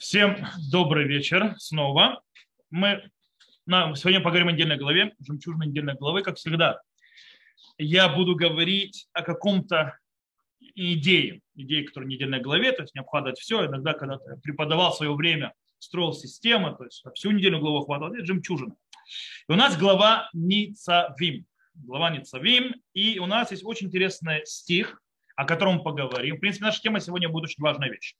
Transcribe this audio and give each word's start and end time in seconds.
Всем 0.00 0.46
добрый 0.72 1.04
вечер 1.06 1.54
снова. 1.58 2.22
Мы 2.70 3.10
на, 3.66 3.94
сегодня 3.94 4.22
поговорим 4.22 4.48
о 4.48 4.52
недельной 4.52 4.78
главе, 4.78 5.12
жемчужной 5.20 5.66
недельной 5.66 5.94
главы, 5.94 6.22
как 6.22 6.38
всегда. 6.38 6.80
Я 7.76 8.08
буду 8.08 8.34
говорить 8.34 9.08
о 9.12 9.20
каком-то 9.20 9.98
идее, 10.58 11.42
идее, 11.54 11.84
которая 11.84 12.06
в 12.06 12.10
недельной 12.10 12.40
главе, 12.40 12.72
то 12.72 12.80
есть 12.80 12.94
не 12.94 13.02
обхватывать 13.02 13.38
все. 13.38 13.66
Иногда, 13.66 13.92
когда 13.92 14.16
преподавал 14.42 14.94
свое 14.94 15.14
время, 15.14 15.52
строил 15.78 16.14
систему, 16.14 16.74
то 16.74 16.84
есть 16.84 17.04
всю 17.14 17.32
недельную 17.32 17.60
главу 17.60 17.80
охватывал, 17.80 18.14
это 18.14 18.24
жемчужина. 18.24 18.74
И 19.50 19.52
у 19.52 19.56
нас 19.56 19.76
глава 19.76 20.30
Ницавим. 20.32 21.44
Глава 21.74 22.08
Ницавим. 22.08 22.74
И 22.94 23.18
у 23.18 23.26
нас 23.26 23.50
есть 23.50 23.66
очень 23.66 23.88
интересный 23.88 24.46
стих, 24.46 25.02
о 25.36 25.44
котором 25.44 25.74
мы 25.74 25.82
поговорим. 25.82 26.36
В 26.36 26.40
принципе, 26.40 26.64
наша 26.64 26.80
тема 26.80 27.00
сегодня 27.00 27.28
будет 27.28 27.50
очень 27.50 27.62
важная 27.62 27.90
вещь. 27.90 28.14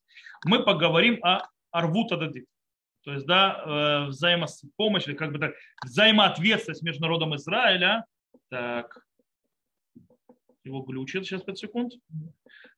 Мы 0.45 0.63
поговорим 0.63 1.19
о 1.25 1.49
арвута 1.71 2.17
дадит. 2.17 2.47
То 3.03 3.13
есть, 3.13 3.27
да, 3.27 3.63
э, 3.65 4.09
взаимопомощь, 4.09 5.07
или 5.07 5.15
как 5.15 5.33
бы 5.33 5.39
так, 5.39 5.55
взаимоответственность 5.85 6.83
между 6.83 7.03
народом 7.03 7.35
Израиля. 7.37 8.05
Так, 8.51 9.07
его 10.65 10.83
глючит 10.83 11.25
сейчас 11.25 11.43
5 11.43 11.59
секунд. 11.59 11.95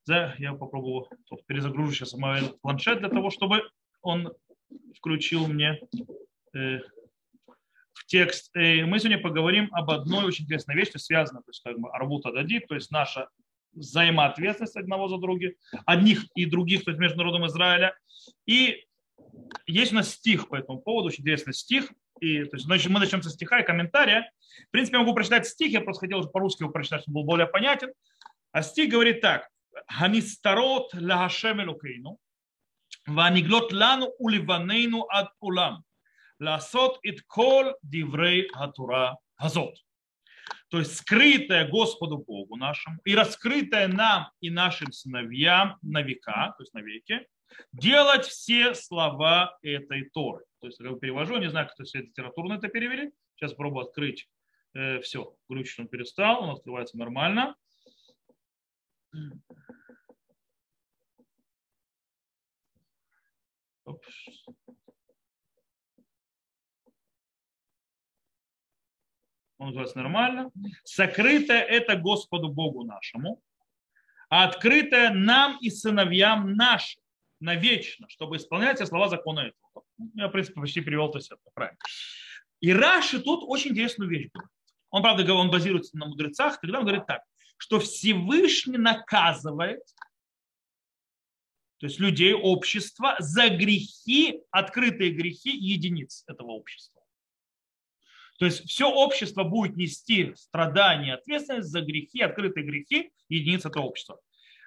Да, 0.07 0.35
я 0.39 0.53
попробую 0.55 1.09
тут 1.29 1.45
перезагружу 1.47 1.93
сейчас 1.93 2.15
мой 2.15 2.41
планшет 2.61 3.01
для 3.01 3.09
того, 3.09 3.31
чтобы 3.31 3.63
он 4.01 4.33
включил 4.97 5.47
мне 5.47 5.81
э, 6.55 6.79
в 7.93 8.07
текст. 8.07 8.55
И 8.57 8.85
мы 8.85 8.99
сегодня 8.99 9.21
поговорим 9.21 9.69
об 9.73 9.91
одной 9.91 10.25
очень 10.25 10.45
интересной 10.45 10.77
вещи, 10.77 10.97
связанной, 10.97 11.43
то 11.43 11.51
есть 11.51 11.63
как 11.63 11.79
бы 11.79 11.91
арвута 11.91 12.33
дадит, 12.33 12.67
то 12.69 12.75
есть 12.75 12.91
наша 12.91 13.29
взаимоответственность 13.73 14.77
одного 14.77 15.09
за 15.09 15.19
других, 15.19 15.55
одних 15.87 16.25
и 16.35 16.45
других, 16.45 16.85
то 16.85 16.91
есть 16.91 17.01
между 17.01 17.19
народом 17.19 17.47
Израиля. 17.47 17.97
И 18.47 18.85
есть 19.67 19.93
у 19.93 19.97
нас 19.97 20.11
стих 20.11 20.49
по 20.49 20.57
этому 20.57 20.81
поводу, 20.81 21.09
очень 21.09 21.23
интересный 21.23 21.55
стих. 21.55 21.93
И, 22.21 22.45
то 22.45 22.57
есть, 22.57 22.67
значит, 22.67 22.91
мы 22.91 23.01
начнем 23.01 23.23
со 23.23 23.31
стиха 23.31 23.61
и 23.61 23.67
комментария. 23.67 24.31
В 24.69 24.71
принципе, 24.71 24.97
я 24.97 25.03
могу 25.03 25.15
прочитать 25.15 25.47
стих, 25.47 25.73
я 25.73 25.81
просто 25.81 26.07
хотел 26.07 26.19
уже 26.19 26.29
по-русски 26.29 26.63
его 26.63 26.71
прочитать, 26.71 27.03
чтобы 27.03 27.21
был 27.21 27.25
более 27.25 27.47
понятен. 27.47 27.93
А 28.53 28.63
стих 28.63 28.91
говорит 28.91 29.21
так. 29.21 29.49
Ханистарот 29.89 30.93
лагашем 30.95 31.63
элукейну, 31.63 32.19
ваниглот 33.07 33.73
лану 33.73 34.13
уливанейну 34.19 35.07
ад 35.09 35.33
улам, 35.41 35.85
ласот 36.39 36.99
ит 37.03 37.23
кол 37.23 37.75
диврей 37.83 38.49
хатура 38.53 39.17
газот 39.41 39.75
то 40.73 40.79
есть 40.79 40.97
скрытое 40.97 41.69
Господу 41.69 42.17
Богу 42.17 42.57
нашему 42.57 42.99
и 43.05 43.15
раскрытое 43.15 43.89
нам 43.89 44.31
и 44.41 44.49
нашим 44.49 44.91
сыновьям 44.91 45.77
на 45.83 46.01
века, 46.01 46.55
то 46.57 46.63
есть 46.63 46.73
на 46.73 46.79
веки, 46.79 47.29
делать 47.73 48.25
все 48.25 48.75
слова 48.75 49.59
этой 49.61 50.09
Торы. 50.09 50.47
То 50.63 50.69
есть, 50.69 50.81
я 50.81 50.95
перевожу, 50.95 51.37
не 51.37 51.51
знаю, 51.51 51.69
кто 51.69 51.85
все 51.85 51.99
литературно 51.99 52.55
это 52.55 52.69
перевели. 52.69 53.13
Сейчас 53.37 53.53
пробую 53.53 53.85
открыть. 53.85 54.31
Э, 54.73 55.01
все, 55.03 55.37
глючить 55.47 55.79
он 55.79 55.89
перестал, 55.89 56.43
он 56.43 56.57
открывается 56.57 56.97
нормально. 56.97 57.55
Оп. 63.85 64.03
Он 69.63 69.69
называется 69.69 69.99
нормально. 69.99 70.51
Сокрытое 70.85 71.63
это 71.63 71.97
Господу 71.97 72.49
Богу 72.49 72.85
нашему, 72.85 73.41
а 74.29 74.45
открытое 74.45 75.11
нам 75.11 75.59
и 75.61 75.71
сыновьям 75.71 76.55
нашим 76.55 77.01
навечно, 77.41 78.09
чтобы 78.09 78.37
исполнять 78.37 78.77
все 78.77 78.87
слова 78.87 79.09
закона 79.09 79.41
этого. 79.41 79.85
Я, 80.15 80.29
в 80.29 80.31
принципе, 80.33 80.61
почти 80.61 80.81
перевел 80.81 81.11
то 81.11 81.19
есть 81.19 81.31
это 81.31 81.41
правильно. 81.55 81.79
И 82.61 82.73
Раши 82.73 83.21
тут 83.21 83.45
очень 83.47 83.71
интересную 83.71 84.11
вещь 84.11 84.31
говорит. 84.33 84.53
Он, 84.91 85.03
правда, 85.03 85.35
он 85.35 85.51
базируется 85.51 85.97
на 85.97 86.07
мудрецах, 86.07 86.61
тогда 86.61 86.79
он 86.79 86.85
говорит 86.85 87.07
так, 87.07 87.23
что 87.57 87.79
Всевышний 87.79 88.79
наказывает 88.79 89.83
то 91.79 91.87
есть 91.87 91.99
людей, 91.99 92.33
общества, 92.33 93.17
за 93.19 93.49
грехи, 93.49 94.41
открытые 94.53 95.11
грехи 95.11 95.51
единиц 95.51 96.23
этого 96.29 96.53
общества. 96.53 97.02
То 98.43 98.47
есть 98.47 98.69
все 98.69 98.91
общество 98.91 99.45
будет 99.45 99.77
нести 99.77 100.35
страдания, 100.35 101.15
ответственность 101.15 101.69
за 101.69 101.81
грехи, 101.81 102.23
открытые 102.23 102.67
грехи 102.67 103.13
единиц 103.29 103.65
этого 103.65 103.85
общества. 103.85 104.19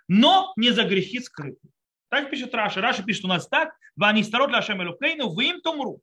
Но 0.07 0.53
не 0.55 0.71
за 0.71 0.85
грехи 0.85 1.19
скрытые. 1.19 1.73
Так 2.07 2.29
пишет 2.29 2.55
Раши. 2.55 2.79
Раши 2.79 3.03
пишет 3.03 3.25
у 3.25 3.27
нас 3.27 3.49
так. 3.49 3.75
והנסתרות 3.97 4.49
לה' 4.49 4.81
אלוקינו, 4.81 5.27
ואם 5.27 5.59
תאמרו. 5.59 5.99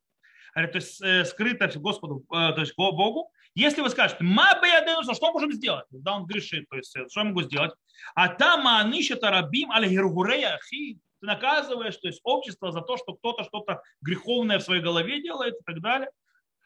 То 0.53 0.69
есть 0.75 1.00
э, 1.00 1.25
скрыто 1.25 1.66
Господу, 1.78 2.27
э, 2.31 2.53
то 2.53 2.60
есть 2.60 2.75
Богу. 2.77 3.31
Если 3.55 3.81
вы 3.81 3.89
скажете, 3.89 4.22
מה 4.22 4.53
בידינו, 4.62 5.03
что 5.03 5.33
можем 5.33 5.50
сделать? 5.50 5.87
Да, 5.89 6.16
он 6.16 6.27
грешит, 6.27 6.69
то 6.69 6.77
есть 6.77 6.94
э, 6.94 7.09
что 7.09 7.21
я 7.21 7.25
могу 7.25 7.41
сделать? 7.41 7.72
אתה 8.14 8.28
מעניש 8.28 8.66
את 8.66 9.25
הרבים 9.25 9.72
על 9.72 9.86
היחיד. 9.86 10.98
Ты 11.22 11.27
наказываешь, 11.27 11.97
то 11.97 12.09
есть 12.09 12.21
общество 12.22 12.71
за 12.71 12.83
то, 12.83 12.99
что 12.99 13.15
кто-то 13.15 13.44
что-то 13.44 13.81
греховное 14.03 14.59
в 14.59 14.62
своей 14.62 14.83
голове 14.83 15.22
делает 15.22 15.54
и 15.54 15.65
так 15.65 15.81
далее. 15.81 16.10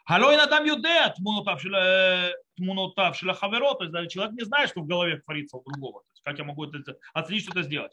Халой 0.06 0.36
на 0.36 0.46
там 0.46 0.64
юде, 0.64 1.12
тмунотав 1.16 1.60
хаверо, 3.38 3.74
то 3.74 3.84
есть 3.84 4.12
человек 4.12 4.34
не 4.34 4.44
знает, 4.44 4.70
что 4.70 4.80
в 4.80 4.86
голове 4.86 5.20
творится 5.20 5.56
у 5.56 5.64
другого. 5.64 6.02
То 6.02 6.10
есть, 6.12 6.22
как 6.22 6.38
я 6.38 6.44
могу 6.44 6.64
это, 6.64 6.96
оценить, 7.12 7.42
что 7.42 7.50
это 7.52 7.62
сделать? 7.62 7.92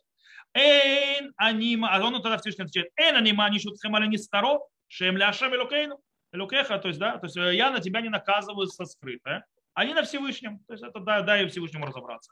Эйн 0.53 1.33
анима, 1.37 1.89
а 1.91 1.99
он 2.05 2.13
тогда 2.21 2.37
Всевышний 2.37 2.65
отвечает, 2.65 2.91
эйн 2.97 3.15
анима 3.15 3.49
нишут 3.49 3.81
хемали 3.81 4.05
не 4.05 4.17
старо, 4.17 4.59
шем 4.87 5.17
ляшем 5.17 5.55
элокейну, 5.55 5.99
элокеха, 6.31 6.77
то 6.77 6.87
есть, 6.87 6.99
да, 6.99 7.17
то 7.17 7.25
есть 7.25 7.35
я 7.35 7.71
на 7.71 7.79
тебя 7.79 8.01
не 8.01 8.09
наказываю 8.09 8.67
со 8.67 8.85
скрытое, 8.85 9.45
а 9.73 9.85
не 9.85 9.95
на 9.95 10.03
Всевышнем. 10.03 10.59
То 10.67 10.73
есть 10.73 10.83
это 10.83 10.99
дай, 10.99 11.23
дай 11.23 11.47
Всевышнему 11.47 11.87
разобраться. 11.87 12.31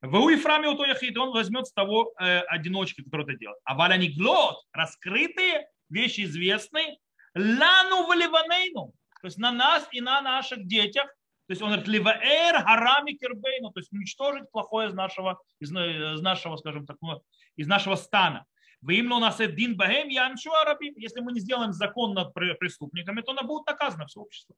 В 0.00 0.16
Уифраме 0.16 0.68
у 0.68 0.74
Тояхид 0.74 1.18
он 1.18 1.32
возьмет 1.32 1.66
с 1.66 1.72
того 1.72 2.14
э, 2.18 2.40
одиночки, 2.40 3.02
который 3.02 3.24
это 3.24 3.34
делает. 3.34 3.58
А 3.64 3.74
валяни 3.74 4.08
глот, 4.08 4.64
раскрытые, 4.72 5.66
вещи 5.90 6.24
известные, 6.24 6.96
לנו 7.34 8.06
ולבנינו, 8.06 8.92
то 9.20 9.26
есть 9.26 9.38
на 9.38 9.52
нас 9.52 9.88
и 9.92 10.00
на 10.00 10.20
наших 10.20 10.66
детях. 10.66 11.06
То 11.46 11.52
есть 11.52 11.62
он 11.62 11.68
говорит, 11.68 11.88
לבער 11.88 12.62
הרע 12.62 13.12
מקרבנו, 13.12 13.70
то 13.70 13.80
есть 13.80 13.92
уничтожить 13.92 14.50
плохое 14.50 14.88
из 14.88 14.94
нашего, 14.94 15.40
из, 15.60 15.70
из 15.70 16.20
нашего, 16.20 16.56
скажем 16.56 16.86
так, 16.86 16.98
ну, 17.00 17.22
из 17.56 17.66
нашего 17.66 17.96
стана. 17.96 18.44
ואם 18.80 19.12
לא 19.12 19.18
נעשה 19.18 19.40
דין 19.40 19.76
בהם, 19.76 20.08
יענשו 20.08 20.52
הרבים. 20.52 20.94
Если 20.96 21.20
мы 21.20 21.32
не 21.32 21.40
сделаем 21.40 21.72
закон 21.72 22.14
над 22.14 22.32
преступниками, 22.34 23.22
то 23.22 23.32
она 23.32 23.42
будет 23.42 23.66
наказано 23.66 24.06
все 24.06 24.20
общество. 24.20 24.54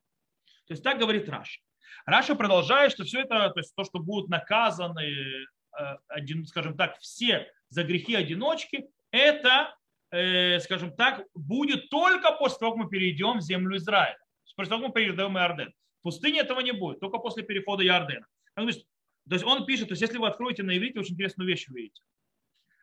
То 0.67 0.75
есть 0.75 0.83
так 0.83 0.99
говорит 0.99 1.29
Раши. 1.29 1.61
Раши 2.05 2.35
продолжает, 2.35 2.93
что 2.93 3.05
все 3.05 3.21
это, 3.21 3.51
то 3.51 3.61
есть 3.61 3.75
то, 3.75 3.85
что 3.85 3.99
будут 3.99 4.29
наказаны, 4.29 5.47
э, 5.79 6.45
скажем 6.47 6.77
так, 6.77 6.99
все 6.99 7.51
за 7.69 7.83
грехи 7.85 8.15
одиночки, 8.15 8.89
это, 9.11 9.75
э, 10.11 10.61
скажем 10.61 10.95
так, 10.95 11.25
будет 11.35 11.89
только 11.89 12.33
после 12.33 12.59
того, 12.59 12.73
как 12.73 12.85
мы 12.85 12.91
перейдем 12.91 13.39
в 13.39 13.43
землю 13.43 13.77
Израиля 13.77 14.20
как 14.57 14.81
мы 14.81 14.93
перейдем 14.93 15.37
Иорден. 15.37 15.73
В 16.01 16.03
пустыне 16.03 16.41
этого 16.41 16.61
не 16.61 16.73
будет, 16.73 17.01
только 17.01 17.19
после 17.19 17.43
перехода 17.43 17.85
Иордена. 17.85 18.27
То 18.55 19.35
есть 19.35 19.45
он 19.45 19.67
пишет, 19.67 19.89
то 19.89 19.93
есть 19.93 20.03
если 20.03 20.19
вы 20.19 20.27
откроете 20.27 20.63
на 20.63 20.77
иврите, 20.77 21.01
очень 21.01 21.15
интересную 21.15 21.49
вещь 21.49 21.69
увидите. 21.69 22.03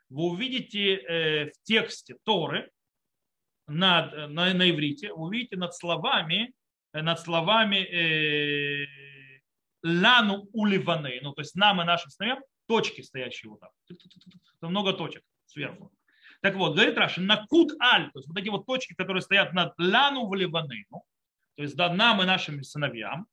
Вы 0.10 0.24
увидите 0.24 0.96
э, 0.96 1.52
в 1.52 1.64
тексте 1.64 2.16
Торы 2.24 2.72
над, 3.68 4.14
на, 4.30 4.54
на 4.54 4.70
иврите, 4.70 5.12
увидите 5.12 5.58
над 5.58 5.76
словами, 5.76 6.54
э, 6.94 7.02
над 7.02 7.20
словами 7.20 7.78
э, 7.78 8.86
лану 9.84 10.48
уливаны, 10.54 11.20
ну 11.22 11.34
то 11.34 11.42
есть 11.42 11.56
нам 11.56 11.82
и 11.82 11.86
нашим 11.86 12.10
сыновьям, 12.10 12.40
точки 12.68 13.02
стоящие 13.02 13.50
вот 13.50 13.60
так. 13.60 13.72
Там 14.62 14.72
много 14.72 14.94
точек 14.94 15.24
сверху. 15.46 15.92
Так 16.42 16.56
вот, 16.56 16.76
говорит 16.76 16.98
Раши, 16.98 17.20
на 17.22 17.46
кут 17.48 17.74
аль, 17.82 18.12
то 18.12 18.20
есть 18.20 18.28
вот 18.28 18.38
эти 18.38 18.50
вот 18.50 18.66
точки, 18.66 18.94
которые 18.94 19.22
стоят 19.22 19.54
над 19.54 19.74
лану 19.78 20.28
в 20.28 20.36
Ливаныну, 20.36 21.04
то 21.58 21.64
есть 21.64 21.76
да, 21.76 21.92
нам 21.92 22.22
и 22.22 22.26
нашим 22.26 22.64
сыновьям, 22.64 23.28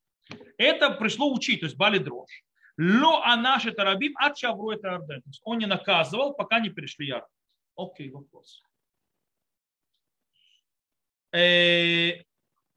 это 0.57 0.91
пришло 0.91 1.31
учить, 1.31 1.61
то 1.61 1.67
есть 1.67 1.77
бали 1.77 1.99
дрожь. 1.99 2.43
Ло 2.79 3.37
наши 3.37 3.71
тарабим 3.71 4.15
от 4.17 4.37
чавру 4.37 4.71
это 4.71 4.95
орден. 4.95 5.23
То 5.23 5.29
есть 5.29 5.41
он 5.45 5.59
не 5.59 5.67
наказывал, 5.67 6.33
пока 6.35 6.59
не 6.59 6.71
перешли 6.71 7.07
ярд. 7.07 7.27
Окей, 7.77 8.11
вопрос. 8.11 8.63
Э, 11.33 12.23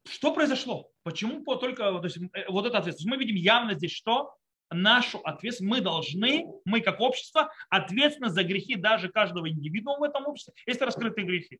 что 0.06 0.34
произошло? 0.34 0.90
Почему 1.02 1.42
только 1.56 1.98
то 1.98 2.04
есть, 2.04 2.18
э, 2.18 2.44
вот 2.48 2.66
это 2.66 2.78
ответственность? 2.78 3.10
Мы 3.10 3.24
видим 3.24 3.36
явно 3.36 3.74
здесь 3.74 3.92
что? 3.92 4.34
Нашу 4.70 5.18
ответственность. 5.18 5.78
Мы 5.78 5.80
должны, 5.80 6.44
мы 6.66 6.82
как 6.82 7.00
общество, 7.00 7.50
ответственны 7.70 8.28
за 8.28 8.44
грехи 8.44 8.74
даже 8.74 9.08
каждого 9.08 9.48
индивидуума 9.48 10.00
в 10.00 10.02
этом 10.02 10.26
обществе, 10.26 10.52
если 10.66 10.84
раскрытые 10.84 11.26
грехи. 11.26 11.58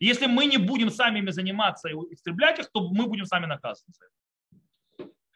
Если 0.00 0.26
мы 0.26 0.46
не 0.46 0.56
будем 0.56 0.90
сами 0.90 1.18
ими 1.18 1.30
заниматься 1.30 1.88
и 1.88 1.92
истреблять 2.14 2.58
их, 2.58 2.70
то 2.72 2.88
мы 2.88 3.06
будем 3.06 3.26
сами 3.26 3.46
наказаны 3.46 3.92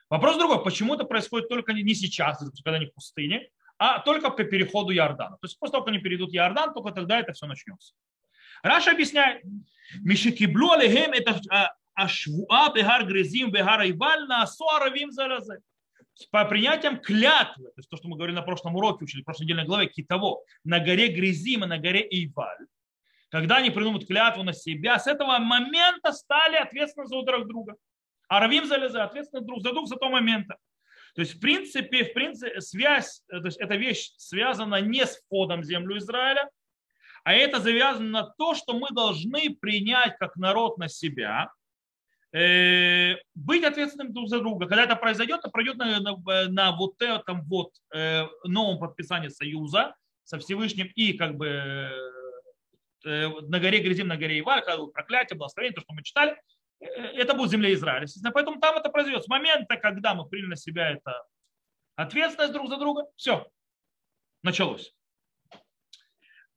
Вопрос 0.09 0.39
другой, 0.39 0.63
почему 0.63 0.95
это 0.95 1.05
происходит 1.05 1.49
только 1.49 1.73
не 1.73 1.95
сейчас, 1.95 2.39
когда 2.63 2.77
они 2.79 2.87
в 2.87 2.95
пустыне, 2.95 3.49
а 3.79 3.99
только 3.99 4.31
по 4.31 4.45
переходу 4.45 4.95
Иордана. 4.95 5.37
То 5.37 5.47
есть 5.47 5.59
после 5.59 5.73
того, 5.73 5.85
как 5.85 5.93
они 5.93 5.99
перейдут 5.99 6.35
Иордан, 6.35 6.73
только 6.73 6.93
тогда 6.93 7.21
это 7.21 7.33
все 7.33 7.47
начнется. 7.47 7.95
Раша 8.63 8.93
объясняет, 8.93 9.43
Мишикиблю 10.01 10.71
алейхем 10.71 11.13
это 11.13 11.41
а, 11.51 11.73
ашвуа 11.95 12.73
бегар 12.75 13.07
грезим 13.07 13.51
бегар 13.51 13.81
айваль 13.81 14.27
на 14.27 14.43
асуаравим 14.43 15.11
заразе. 15.11 15.61
По 16.31 16.45
принятием 16.45 16.99
клятвы, 16.99 17.65
то 17.65 17.79
есть 17.79 17.91
то, 17.91 17.97
что 17.97 18.09
мы 18.09 18.17
говорили 18.17 18.37
на 18.37 18.43
прошлом 18.43 18.77
уроке, 18.77 19.05
учили 19.05 19.23
в 19.23 19.25
прошлой 19.25 19.45
недельной 19.45 19.65
главе, 19.65 19.89
китово, 19.89 20.43
на 20.63 20.79
горе 20.79 21.09
Гризим 21.09 21.65
и 21.65 21.67
на 21.67 21.79
горе 21.79 22.07
Иваль, 22.09 22.67
когда 23.35 23.57
они 23.57 23.71
примут 23.71 24.07
клятву 24.07 24.45
на 24.45 24.53
себя, 24.53 24.97
с 24.97 25.09
этого 25.09 25.39
момента 25.39 26.13
стали 26.13 26.55
ответственны 26.55 27.09
за 27.09 27.21
друг 27.23 27.49
друга. 27.49 27.75
А 28.29 28.39
Равим 28.39 28.65
залезы 28.65 29.01
ответственны 29.01 29.45
друг 29.45 29.61
за 29.61 29.73
друга 29.73 29.89
с 29.89 29.93
этого 29.93 30.09
момента. 30.09 30.57
То 31.17 31.23
есть, 31.23 31.35
в 31.35 31.41
принципе, 31.41 32.05
в 32.05 32.13
принципе, 32.13 32.61
связь, 32.61 33.25
то 33.29 33.45
есть 33.45 33.59
эта 33.59 33.75
вещь 33.75 34.13
связана 34.19 34.81
не 34.81 35.05
с 35.05 35.17
входом 35.17 35.63
в 35.63 35.65
землю 35.65 35.99
Израиля, 35.99 36.49
а 37.25 37.35
это 37.35 37.59
завязано 37.59 38.09
на 38.09 38.23
то, 38.23 38.55
что 38.55 38.79
мы 38.79 38.91
должны 38.91 39.53
принять 39.57 40.17
как 40.19 40.37
народ 40.37 40.79
на 40.79 40.87
себя, 40.87 41.51
э, 42.33 43.17
быть 43.35 43.65
ответственным 43.65 44.13
друг 44.13 44.29
за 44.29 44.39
друга. 44.39 44.69
Когда 44.69 44.85
это 44.85 44.95
произойдет, 44.95 45.41
это 45.41 45.51
пройдет 45.51 45.77
на, 45.77 45.99
на, 45.99 46.49
на 46.51 46.71
вот 46.77 47.03
этом 47.03 47.43
вот 47.47 47.73
э, 47.93 48.29
новом 48.45 48.79
подписании 48.79 49.27
союза 49.27 49.97
со 50.23 50.39
Всевышним 50.39 50.87
и 50.95 51.15
как 51.15 51.37
бы 51.37 51.49
э, 51.49 52.14
на 53.05 53.61
горе 53.61 53.81
Грязим, 53.81 54.09
на 54.09 54.17
горе 54.17 54.41
Ивар, 54.41 54.65
проклятие, 54.93 55.37
благословение, 55.37 55.75
то, 55.75 55.83
что 55.83 55.93
мы 55.93 56.03
читали, 56.03 56.41
это 56.81 57.35
будет 57.35 57.51
земля 57.51 57.73
Израиля. 57.75 58.07
Поэтому 58.33 58.61
там 58.61 58.77
это 58.77 58.89
произойдет. 58.91 59.25
С 59.25 59.29
момента, 59.29 59.77
когда 59.77 60.15
мы 60.15 60.29
приняли 60.29 60.51
на 60.51 60.57
себя 60.57 60.91
это 60.91 61.25
ответственность 61.97 62.53
друг 62.53 62.69
за 62.69 62.77
друга, 62.77 63.07
все, 63.17 63.47
началось. 64.43 64.95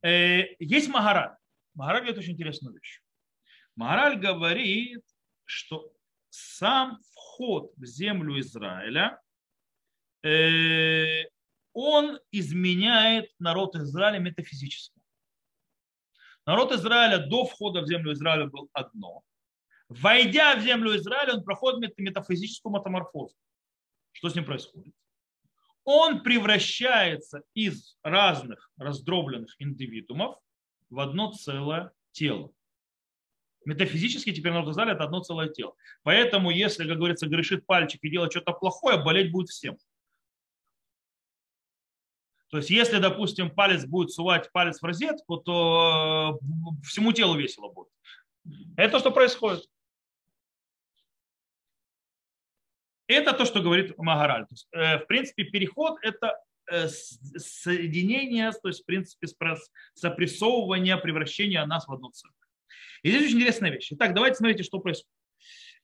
Э, 0.02 0.44
есть 0.60 0.90
Магараль. 0.90 1.36
Магараль 1.74 2.02
говорит 2.02 2.20
очень 2.20 2.34
интересную 2.34 2.76
вещь. 2.76 3.02
Магараль 3.76 4.18
говорит, 4.18 5.04
что 5.46 5.92
сам 6.30 7.00
вход 7.12 7.72
в 7.78 7.86
землю 7.86 8.40
Израиля, 8.40 9.22
э, 10.24 11.24
он 11.74 12.20
изменяет 12.32 13.32
народ 13.40 13.76
Израиля 13.76 14.20
метафизически. 14.20 14.97
Народ 16.48 16.72
Израиля 16.72 17.20
до 17.20 17.46
входа 17.46 17.82
в 17.82 17.88
землю 17.88 18.14
Израиля 18.14 18.48
был 18.48 18.70
одно. 18.74 19.22
Войдя 19.90 20.56
в 20.56 20.64
землю 20.64 20.96
Израиля, 20.96 21.36
он 21.36 21.44
проходит 21.44 21.96
метафизическую 22.00 22.74
метаморфозу. 22.74 23.36
Что 24.14 24.30
с 24.30 24.36
ним 24.36 24.46
происходит? 24.46 24.96
он 25.88 26.22
превращается 26.22 27.44
из 27.54 27.96
разных 28.04 28.70
раздробленных 28.76 29.56
индивидуумов 29.58 30.36
в 30.90 31.00
одно 31.00 31.32
целое 31.32 31.94
тело. 32.12 32.52
Метафизически 33.64 34.34
теперь 34.34 34.52
народ 34.52 34.68
Израиля 34.74 34.96
это 34.96 35.06
одно 35.06 35.22
целое 35.22 35.48
тело. 35.48 35.76
Поэтому, 36.04 36.50
если, 36.50 36.86
как 36.86 36.98
говорится, 36.98 37.28
грешит 37.28 37.66
пальчик 37.66 38.04
и 38.04 38.10
делает 38.10 38.34
что-то 38.34 38.52
плохое, 38.52 39.02
болеть 39.02 39.32
будет 39.32 39.48
всем. 39.48 39.78
То 42.50 42.58
есть, 42.58 42.70
если, 42.70 43.00
допустим, 43.00 43.50
палец 43.50 43.86
будет 43.86 44.12
сувать 44.12 44.52
палец 44.52 44.82
в 44.82 44.86
розетку, 44.86 45.38
то 45.38 46.40
э, 46.42 46.86
всему 46.86 47.12
телу 47.12 47.36
весело 47.36 47.70
будет. 47.70 47.90
Это 48.78 48.94
то, 48.94 49.00
что 49.00 49.12
происходит. 49.12 49.66
Это 53.08 53.34
то, 53.34 53.46
что 53.46 53.62
говорит 53.62 53.98
Магараль. 53.98 54.46
То 54.46 54.54
есть, 54.54 54.68
э, 54.72 55.00
в 55.00 55.08
принципе, 55.08 55.44
переход– 55.46 55.98
это 56.02 56.40
э, 56.72 56.88
соединение, 56.88 58.52
то 58.52 58.70
есть, 58.70 58.84
в 58.84 58.86
принципе, 58.86 59.28
сопрессовывание, 59.94 60.98
превращение 60.98 61.66
нас 61.66 61.88
в 61.88 61.92
одно 61.92 62.10
целое. 62.12 62.34
И 63.04 63.10
здесь 63.10 63.24
очень 63.26 63.38
интересная 63.38 63.72
вещь. 63.72 63.90
Итак, 63.92 64.14
давайте 64.14 64.38
смотрите, 64.38 64.64
что 64.64 64.80
происходит. 64.80 65.12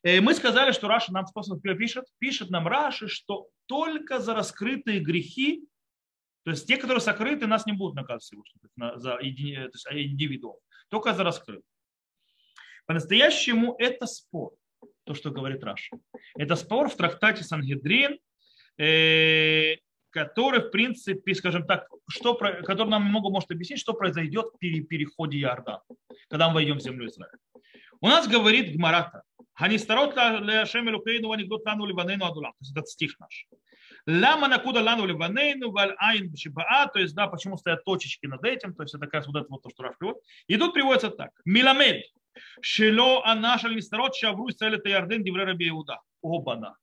Э, 0.04 0.20
мы 0.22 0.34
сказали, 0.34 0.72
что 0.72 0.88
Раши 0.88 1.14
нам 1.14 1.26
способ 1.26 1.62
пишет, 1.62 2.06
пишет 2.20 2.50
нам 2.50 2.68
Раши, 2.68 3.08
что 3.08 3.48
только 3.66 4.20
за 4.20 4.34
раскрытые 4.34 5.00
грехи, 5.00 5.66
то 6.44 6.52
есть 6.52 6.68
те, 6.68 6.78
которые 6.78 7.02
сокрыты, 7.02 7.48
нас 7.48 7.66
не 7.66 7.74
будут 7.74 7.96
наказывать 7.96 8.24
Всевышний 8.24 8.60
за 8.76 9.18
индивидуум, 9.22 10.58
только 10.90 11.14
за 11.14 11.24
раскрытые. 11.24 11.64
По-настоящему 12.86 13.76
это 13.80 14.06
спор 14.06 14.54
то, 15.06 15.14
что 15.14 15.32
говорит 15.32 15.64
Раши. 15.64 15.98
Это 16.38 16.56
спор 16.56 16.90
в 16.90 16.96
трактате 16.96 17.44
Сангедрин, 17.44 18.20
э, 18.78 19.76
который, 20.10 20.62
в 20.62 20.70
принципе, 20.70 21.36
скажем 21.36 21.66
так, 21.66 21.88
что, 22.10 22.36
который 22.36 22.90
нам 22.90 23.04
много 23.04 23.30
может 23.30 23.52
объяснить, 23.52 23.80
что 23.80 23.94
произойдет 23.94 24.48
при 24.60 24.82
переходе 24.82 25.40
Иордана, 25.40 25.82
когда 26.30 26.50
мы 26.50 26.56
войдем 26.56 26.78
в 26.78 26.82
землю 26.82 27.08
Израиля. 27.08 27.38
У 28.00 28.08
нас 28.08 28.28
говорит 28.28 28.76
Гмарата. 28.76 29.24
То 32.52 32.58
есть 32.62 32.72
этот 32.72 32.88
стих 32.90 33.20
наш. 33.20 33.48
Лама 34.06 34.48
накуда 34.48 34.82
лану 34.82 35.06
ливанейну, 35.06 35.72
валь 35.72 35.96
айн 35.98 36.30
бшибаа, 36.32 36.88
то 36.88 37.00
есть, 37.00 37.16
да, 37.16 37.28
почему 37.28 37.58
стоят 37.58 37.86
точечки 37.86 38.26
над 38.26 38.44
этим, 38.44 38.74
то 38.74 38.84
есть 38.84 38.94
это 38.94 39.06
как 39.06 39.14
раз 39.14 39.28
вот 39.28 39.38
это 39.38 39.46
вот 39.50 39.64
то, 39.64 39.70
что 39.70 39.84
Раф 39.84 39.98
приводит. 39.98 40.22
И 40.48 40.58
тут 40.58 40.74
приводится 40.74 41.10
так. 41.10 41.32
Миламед, 41.46 42.04
Шело 42.62 43.24
анаш 43.26 43.64
аль-нисtarot 43.64 44.14
шавру 44.14 44.50
Исраэль 44.50 44.76
это 44.76 44.90
Ярден 44.90 45.24
дивре 45.24 45.46
Раби 45.46 45.70
Иуда. 45.70 46.02
Обана. 46.22 46.78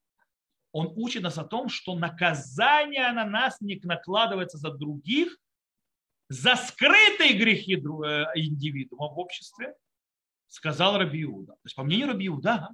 Он 0.72 0.92
учит 0.96 1.22
нас 1.22 1.38
о 1.38 1.44
том, 1.44 1.68
что 1.68 1.96
наказание 1.96 3.10
на 3.12 3.24
нас 3.24 3.60
не 3.60 3.80
накладывается 3.82 4.58
за 4.58 4.70
других, 4.70 5.36
за 6.28 6.54
скрытые 6.54 7.32
грехи 7.32 7.74
э, 7.74 8.24
индивидуума 8.36 9.08
в 9.08 9.18
обществе, 9.18 9.74
сказал 10.46 10.96
Раби 10.96 11.22
Иуда. 11.24 11.52
То 11.52 11.64
есть, 11.64 11.74
по 11.74 11.82
мнению 11.82 12.08
Раби 12.08 12.28
Иуда, 12.28 12.68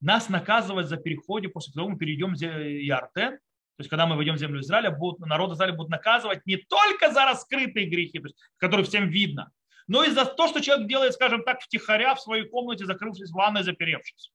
нас 0.00 0.28
наказывать 0.28 0.88
за 0.88 0.96
переходе 0.96 1.48
после 1.48 1.72
того, 1.72 1.86
как 1.86 1.94
мы 1.94 1.98
перейдем 1.98 2.34
в 2.34 2.38
Ярден, 2.38 3.38
то 3.38 3.82
есть, 3.82 3.88
когда 3.88 4.06
мы 4.06 4.16
войдем 4.16 4.34
в 4.34 4.38
землю 4.38 4.60
Израиля, 4.60 4.90
будут, 4.90 5.20
народ 5.20 5.52
Израиля 5.52 5.74
будут 5.74 5.90
наказывать 5.90 6.44
не 6.44 6.56
только 6.56 7.12
за 7.12 7.24
раскрытые 7.24 7.86
грехи, 7.86 8.18
то 8.18 8.26
есть, 8.26 8.36
которые 8.58 8.84
всем 8.84 9.08
видно, 9.08 9.52
но 9.86 10.04
и 10.04 10.10
за 10.10 10.24
то, 10.24 10.48
что 10.48 10.60
человек 10.60 10.86
делает, 10.86 11.14
скажем 11.14 11.42
так, 11.44 11.60
втихаря 11.60 12.14
в 12.14 12.20
своей 12.20 12.48
комнате, 12.48 12.84
закрывшись 12.84 13.30
в 13.30 13.34
ванной, 13.34 13.62
заперевшись. 13.62 14.32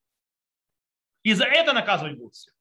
И 1.24 1.34
за 1.34 1.46
это 1.46 1.74
наказывать 1.74 2.18
будут 2.18 2.34
все. 2.34 2.52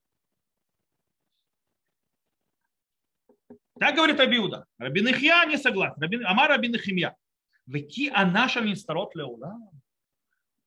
Так 3.79 3.95
говорит 3.95 4.19
Абиуда. 4.19 4.65
Рабин 4.77 5.07
Ихья 5.07 5.45
не 5.45 5.57
согласен. 5.57 6.01
Рабин, 6.01 6.25
Амар 6.25 6.49
Рабин 6.49 6.75
Ихимья. 6.75 7.15
Веки 7.65 8.09
анаша 8.09 8.61
нестарот 8.61 9.13
леула. 9.15 9.57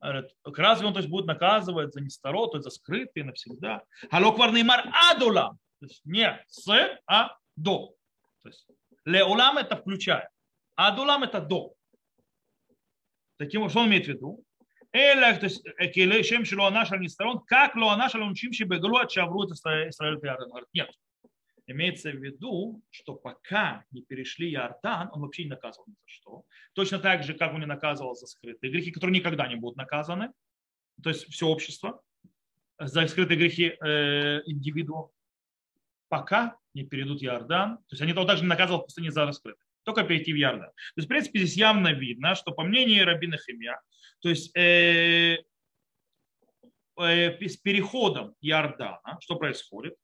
Разве 0.00 0.86
он 0.86 0.92
то 0.92 1.00
есть, 1.00 1.10
будет 1.10 1.26
наказывать 1.26 1.92
за 1.92 2.00
нестарот, 2.00 2.52
то 2.52 2.58
есть 2.58 2.64
за 2.64 2.70
скрытые 2.70 3.24
навсегда? 3.24 3.82
Халоквар 4.10 4.52
неймар 4.52 4.86
адула. 5.10 5.58
То 5.80 5.86
есть 5.86 6.00
не 6.04 6.44
с, 6.48 6.68
а 7.06 7.36
до. 7.56 7.94
То 8.42 8.48
есть 8.48 8.66
леулам 9.04 9.58
это 9.58 9.76
включая. 9.76 10.30
Адулам 10.76 11.24
это 11.24 11.40
до. 11.40 11.74
Таким 13.36 13.68
что 13.68 13.80
он 13.80 13.88
имеет 13.88 14.06
в 14.06 14.08
виду? 14.08 14.44
Эля, 14.92 15.36
то 15.36 15.46
есть, 15.46 15.62
шем 16.26 16.44
шело 16.44 16.70
наш 16.70 16.90
не 16.90 17.08
сторон, 17.08 17.40
как 17.40 17.76
ло 17.76 17.94
наш 17.96 18.14
лунчим 18.14 18.52
шебеглу 18.52 18.96
от 18.96 19.10
шавру 19.10 19.44
это 19.44 19.54
Израиль 19.54 20.18
Говорит, 20.18 20.68
нет. 20.72 20.90
Имеется 21.70 22.10
в 22.10 22.16
виду, 22.16 22.82
что 22.90 23.14
пока 23.14 23.84
не 23.90 24.02
перешли 24.02 24.52
Иордан, 24.52 25.10
он 25.12 25.20
вообще 25.22 25.44
не 25.44 25.50
наказывал 25.50 25.86
ни 25.86 25.92
за 25.92 26.06
что. 26.06 26.44
Точно 26.72 26.98
так 26.98 27.22
же, 27.22 27.34
как 27.34 27.52
он 27.52 27.60
не 27.60 27.66
наказывал 27.66 28.14
за 28.14 28.26
скрытые 28.26 28.72
грехи, 28.72 28.90
которые 28.90 29.18
никогда 29.18 29.46
не 29.46 29.56
будут 29.56 29.76
наказаны. 29.76 30.32
То 31.02 31.10
есть 31.10 31.26
все 31.26 31.46
общество 31.46 32.02
за 32.78 33.06
скрытые 33.06 33.38
грехи 33.38 33.76
э, 33.80 34.40
индивидуума. 34.46 35.10
Пока 36.08 36.56
не 36.72 36.84
перейдут 36.84 37.22
Иордан. 37.22 37.76
То 37.76 37.92
есть 37.92 38.02
они 38.02 38.14
того 38.14 38.26
также 38.26 38.42
не 38.42 38.48
наказывал 38.48 38.80
в 38.80 38.84
пустыне 38.84 39.12
за 39.12 39.26
раскрытые 39.26 39.68
только 39.88 40.04
перейти 40.04 40.34
в 40.34 40.36
Ярдан. 40.36 40.68
То 40.68 40.92
есть, 40.96 41.06
в 41.06 41.08
принципе, 41.08 41.38
здесь 41.38 41.56
явно 41.56 41.94
видно, 41.94 42.34
что 42.34 42.52
по 42.52 42.62
мнению 42.62 43.06
Рабина 43.06 43.38
Химия, 43.38 43.80
то 44.20 44.28
есть 44.28 44.54
э, 44.54 45.38
э, 46.98 47.48
с 47.48 47.56
переходом 47.56 48.34
Иордана, 48.42 49.18
что 49.20 49.36
происходит? 49.36 49.96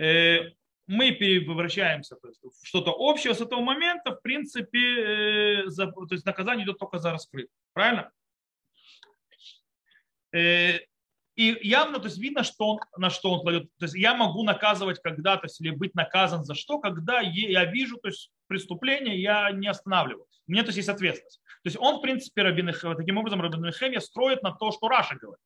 Э, 0.00 0.50
мы 0.92 1.12
превращаемся 1.12 2.16
в 2.16 2.66
что-то 2.66 2.92
общее 2.92 3.34
с 3.34 3.40
этого 3.40 3.60
момента, 3.60 4.14
в 4.14 4.20
принципе, 4.20 5.64
э, 5.64 5.66
за, 5.66 5.86
то 5.90 6.06
есть 6.10 6.26
наказание 6.26 6.66
идет 6.66 6.78
только 6.78 6.98
за 6.98 7.12
раскрытие. 7.12 7.50
Правильно? 7.72 8.10
Э, 10.34 10.80
и 11.34 11.58
явно, 11.62 11.98
то 11.98 12.08
есть 12.08 12.18
видно, 12.18 12.44
что 12.44 12.72
он, 12.72 12.80
на 12.98 13.08
что 13.08 13.32
он 13.32 13.40
кладет. 13.40 13.70
То 13.78 13.86
есть 13.86 13.94
я 13.94 14.14
могу 14.14 14.42
наказывать 14.44 15.00
когда-то, 15.00 15.48
или 15.60 15.70
быть 15.70 15.94
наказан 15.94 16.44
за 16.44 16.54
что, 16.54 16.78
когда 16.78 17.20
я 17.20 17.64
вижу 17.64 17.96
то 17.96 18.08
есть, 18.08 18.30
преступление, 18.46 19.18
я 19.18 19.50
не 19.50 19.68
останавливаю. 19.68 20.26
Мне 20.46 20.60
то 20.60 20.68
есть 20.68 20.76
есть 20.76 20.90
ответственность. 20.90 21.40
То 21.62 21.68
есть 21.68 21.78
он, 21.78 22.00
в 22.00 22.02
принципе, 22.02 22.42
Рабин, 22.42 22.70
таким 22.98 23.16
образом 23.16 23.40
Рабин 23.40 23.72
Хемия 23.72 24.00
строит 24.00 24.42
на 24.42 24.52
то, 24.52 24.72
что 24.72 24.88
Раша 24.88 25.16
говорит. 25.16 25.40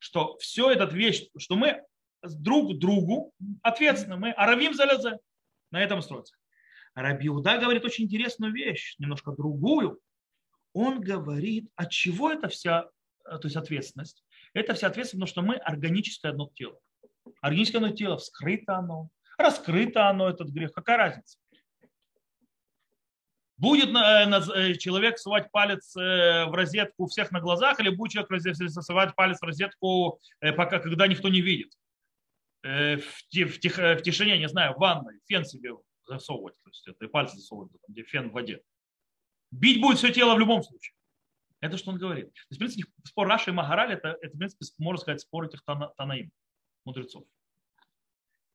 Что 0.00 0.36
все 0.38 0.72
этот 0.72 0.92
вещь, 0.92 1.26
что 1.38 1.54
мы 1.54 1.80
друг 2.22 2.78
другу 2.78 3.32
ответственны, 3.62 4.16
мы 4.16 4.30
аравим 4.32 4.74
залезе. 4.74 5.18
На 5.70 5.82
этом 5.82 6.02
строится. 6.02 6.34
Раби 6.94 7.28
Уда 7.28 7.58
говорит 7.58 7.84
очень 7.84 8.04
интересную 8.04 8.52
вещь, 8.52 8.96
немножко 8.98 9.32
другую. 9.32 10.00
он 10.72 11.00
говорит, 11.00 11.68
от 11.76 11.90
чего 11.90 12.30
это 12.30 12.48
вся, 12.48 12.88
э, 13.24 13.38
то 13.38 13.46
есть 13.46 13.56
ответственность? 13.56 14.24
Это 14.54 14.74
вся 14.74 14.88
ответственность, 14.88 15.32
потому 15.32 15.48
что 15.48 15.54
мы 15.54 15.56
органическое 15.56 16.32
одно 16.32 16.50
тело. 16.54 16.78
Органическое 17.40 17.82
одно 17.82 17.94
тело, 17.94 18.18
вскрыто 18.18 18.76
оно, 18.76 19.08
раскрыто 19.38 20.08
оно, 20.08 20.28
этот 20.28 20.48
грех. 20.48 20.72
Какая 20.72 20.96
разница? 20.96 21.38
Будет 23.56 23.90
э, 23.90 24.74
человек 24.76 25.18
совать 25.18 25.50
палец 25.50 25.94
в 25.94 26.52
розетку 26.52 27.04
у 27.04 27.06
всех 27.08 27.30
на 27.30 27.40
глазах, 27.40 27.78
или 27.80 27.90
будет 27.90 28.12
человек 28.12 28.72
совать 28.72 29.14
палец 29.14 29.38
в 29.38 29.44
розетку, 29.44 30.18
пока, 30.56 30.78
когда 30.78 31.06
никто 31.06 31.28
не 31.28 31.40
видит? 31.40 31.72
В, 32.62 33.28
тих, 33.28 33.56
в 33.78 34.02
тишине, 34.02 34.38
не 34.38 34.48
знаю, 34.48 34.74
в 34.74 34.78
ванной, 34.78 35.18
фен 35.26 35.44
себе 35.44 35.70
засовывать, 36.04 36.54
то 36.62 36.68
есть 36.68 36.86
это 36.88 37.04
и 37.04 37.08
пальцы 37.08 37.36
засовывать, 37.36 37.72
где 37.88 38.02
фен 38.02 38.30
в 38.30 38.32
воде. 38.32 38.60
Бить 39.50 39.80
будет 39.80 39.98
все 39.98 40.12
тело 40.12 40.34
в 40.34 40.38
любом 40.38 40.62
случае. 40.62 40.94
Это 41.60 41.76
что 41.76 41.90
он 41.90 41.98
говорит. 41.98 42.26
То 42.26 42.40
есть, 42.50 42.56
в 42.56 42.58
принципе, 42.58 42.92
спор 43.04 43.28
Раши 43.28 43.50
и 43.50 43.52
Магараль, 43.52 43.92
это, 43.92 44.16
это, 44.20 44.34
в 44.34 44.38
принципе, 44.38 44.64
можно 44.78 45.00
сказать, 45.00 45.20
спор 45.20 45.44
этих 45.44 45.62
танаим, 45.96 46.30
мудрецов. 46.84 47.24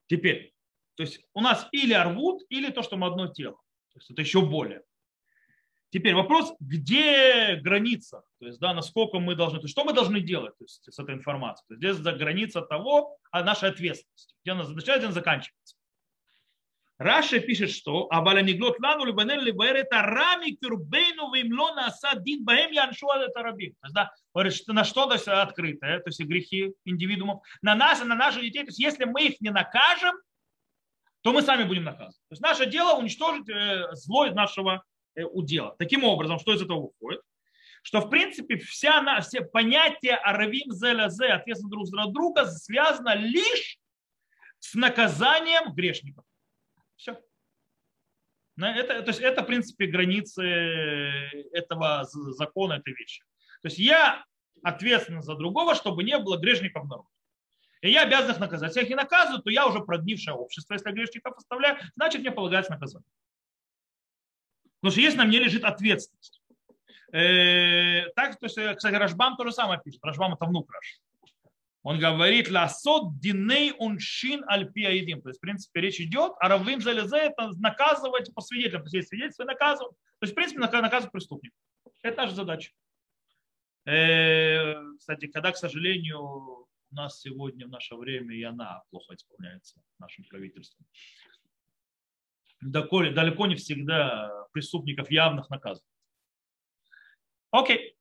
Теперь, 0.08 0.54
то 0.96 1.04
есть 1.04 1.22
у 1.34 1.42
нас 1.42 1.68
или 1.72 1.94
арвуд, 1.94 2.44
или 2.50 2.72
то, 2.72 2.84
что 2.84 2.98
мы 2.98 3.08
одно 3.08 3.28
тело. 3.28 3.58
То 3.94 4.00
есть 4.00 4.12
это 4.12 4.22
еще 4.22 4.46
более. 4.46 4.84
Теперь 5.96 6.14
вопрос, 6.14 6.54
где 6.60 7.56
граница, 7.64 8.22
то 8.42 8.48
есть, 8.48 8.60
да, 8.60 8.74
насколько 8.74 9.20
мы 9.20 9.34
должны, 9.34 9.60
то 9.60 9.64
есть, 9.64 9.72
что 9.72 9.86
мы 9.86 9.94
должны 9.94 10.20
делать 10.20 10.52
то 10.58 10.66
есть, 10.66 10.84
с 10.92 11.00
этой 11.00 11.16
информацией. 11.16 11.66
То 11.70 11.74
есть, 11.76 11.80
здесь 11.80 12.04
за 12.04 12.12
граница 12.12 12.62
того, 12.64 13.18
а 13.32 13.42
нашей 13.46 13.70
ответственности, 13.70 14.36
где 14.44 14.52
она 14.52 14.64
начинается, 14.64 14.98
где 14.98 15.06
она 15.06 15.14
заканчивается. 15.14 15.78
Раша 16.98 17.40
пишет, 17.40 17.72
что 17.72 18.08
Абаля 18.12 18.42
Ниглот 18.42 18.78
Лану 18.82 19.06
Либанен 19.06 19.40
Либаэр 19.40 19.78
это 19.78 20.02
Рами 20.02 20.58
Кюрбейну 20.62 21.34
Вимло 21.34 21.74
Наса 21.76 22.20
Дин 22.20 22.44
Баем 22.44 22.74
Яншу 22.74 23.08
это 23.12 23.42
Рабим. 23.42 23.72
То 23.80 23.86
есть, 23.86 23.96
да, 23.96 24.12
говорит, 24.34 24.54
что 24.54 24.74
на 24.74 24.84
что 24.84 25.06
то 25.06 25.14
есть, 25.14 25.30
открытое, 25.30 26.00
то 26.00 26.10
есть 26.10 26.20
грехи 26.20 26.74
индивидуумов, 26.84 27.42
на 27.62 27.74
нас 27.74 28.02
и 28.02 28.06
на 28.06 28.16
наших 28.16 28.42
детей. 28.42 28.64
То 28.64 28.70
есть 28.72 28.80
если 28.80 29.06
мы 29.06 29.28
их 29.28 29.40
не 29.40 29.50
накажем, 29.50 30.16
то 31.22 31.32
мы 31.32 31.42
сами 31.42 31.64
будем 31.64 31.86
наказаны. 31.86 32.12
То 32.12 32.34
есть 32.34 32.42
наше 32.42 32.66
дело 32.66 33.00
уничтожить 33.00 33.48
э, 33.48 33.94
зло 33.94 34.26
нашего 34.32 34.76
э, 34.76 34.80
удела. 35.24 35.76
Таким 35.78 36.04
образом, 36.04 36.40
что 36.40 36.54
из 36.54 36.62
этого 36.62 36.82
выходит? 36.88 37.22
Что, 37.82 38.02
в 38.02 38.10
принципе, 38.10 38.58
вся, 38.58 39.22
все 39.22 39.42
понятия 39.42 40.16
Аравим 40.16 40.72
Зеля 40.72 41.10
Зе, 41.10 41.28
ответственность 41.28 41.72
друг 41.72 41.86
за 41.86 42.12
друга, 42.12 42.46
связано 42.48 43.14
лишь 43.16 43.78
с 44.60 44.74
наказанием 44.74 45.74
грешников. 45.74 46.26
Все. 46.96 47.20
Это, 48.58 49.02
то 49.04 49.10
есть 49.10 49.20
это, 49.20 49.44
в 49.44 49.46
принципе, 49.46 49.86
границы 49.86 50.42
этого 51.52 52.06
закона, 52.10 52.74
этой 52.74 52.94
вещи. 52.94 53.22
То 53.62 53.68
есть 53.68 53.78
я 53.78 54.26
ответственен 54.64 55.22
за 55.22 55.36
другого, 55.36 55.76
чтобы 55.76 56.04
не 56.04 56.18
было 56.18 56.38
грешников 56.38 56.86
народа. 56.86 57.10
И 57.82 57.92
я 57.92 58.04
обязан 58.04 58.32
их 58.32 58.40
наказать. 58.40 58.70
Если 58.70 58.80
я 58.80 58.84
их 58.86 58.90
не 58.90 58.96
наказываю, 58.96 59.44
то 59.44 59.52
я 59.52 59.68
уже 59.68 59.80
прогнившее 59.82 60.34
общество. 60.34 60.74
Если 60.74 60.90
я 60.90 60.96
грешников 60.96 61.38
оставляю, 61.38 61.78
значит 61.96 62.22
мне 62.22 62.32
полагается 62.32 62.72
наказание. 62.72 63.08
Потому 64.86 64.92
что 64.92 65.02
есть 65.02 65.18
на 65.18 65.26
мне 65.26 65.40
лежит 65.40 65.64
ответственность. 65.64 66.44
Э, 67.12 68.08
так, 68.16 68.38
то 68.38 68.46
есть, 68.46 68.78
кстати, 68.78 68.94
Рашбам 68.94 69.36
то 69.36 69.44
же 69.44 69.52
самое 69.52 69.82
пишет. 69.84 70.00
Рашбам 70.04 70.36
это 70.36 70.46
внук 70.46 70.72
Раш. 70.72 71.00
Он 71.82 71.98
говорит, 71.98 72.52
ласот 72.52 73.20
диней 73.20 73.74
уншин 73.80 74.44
альпиаидим. 74.48 75.24
То 75.24 75.30
есть, 75.30 75.40
в 75.40 75.42
принципе, 75.42 75.82
речь 75.82 76.00
идет, 76.00 76.34
а 76.40 76.50
раввим 76.50 76.82
залезе 76.82 77.18
это 77.18 77.50
наказывать 77.58 78.32
по 78.36 78.42
свидетелям. 78.42 78.82
То 78.82 78.86
есть, 78.86 78.94
есть 78.94 79.08
свидетельство, 79.10 79.44
наказывать. 79.46 79.98
То 80.20 80.24
есть, 80.26 80.34
в 80.34 80.36
принципе, 80.36 80.60
наказывать 80.60 81.12
преступников. 81.12 81.58
Это 82.04 82.22
наша 82.22 82.36
задача. 82.36 82.72
Э, 83.86 84.76
кстати, 85.00 85.26
когда, 85.26 85.52
к 85.52 85.58
сожалению, 85.58 86.20
у 86.22 86.68
нас 86.92 87.22
сегодня 87.22 87.66
в 87.66 87.72
наше 87.72 87.96
время 87.96 88.36
и 88.36 88.44
она 88.44 88.84
плохо 88.92 89.16
исполняется 89.16 89.82
нашим 89.98 90.26
правительством. 90.26 90.86
Далеко, 92.66 93.46
не 93.46 93.56
всегда 93.56 94.48
преступников 94.52 95.12
явных 95.12 95.50
наказывают. 95.50 95.86
Окей. 97.52 97.96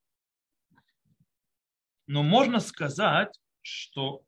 Но 2.07 2.23
можно 2.23 2.61
сказать, 2.61 3.39
что 3.63 4.25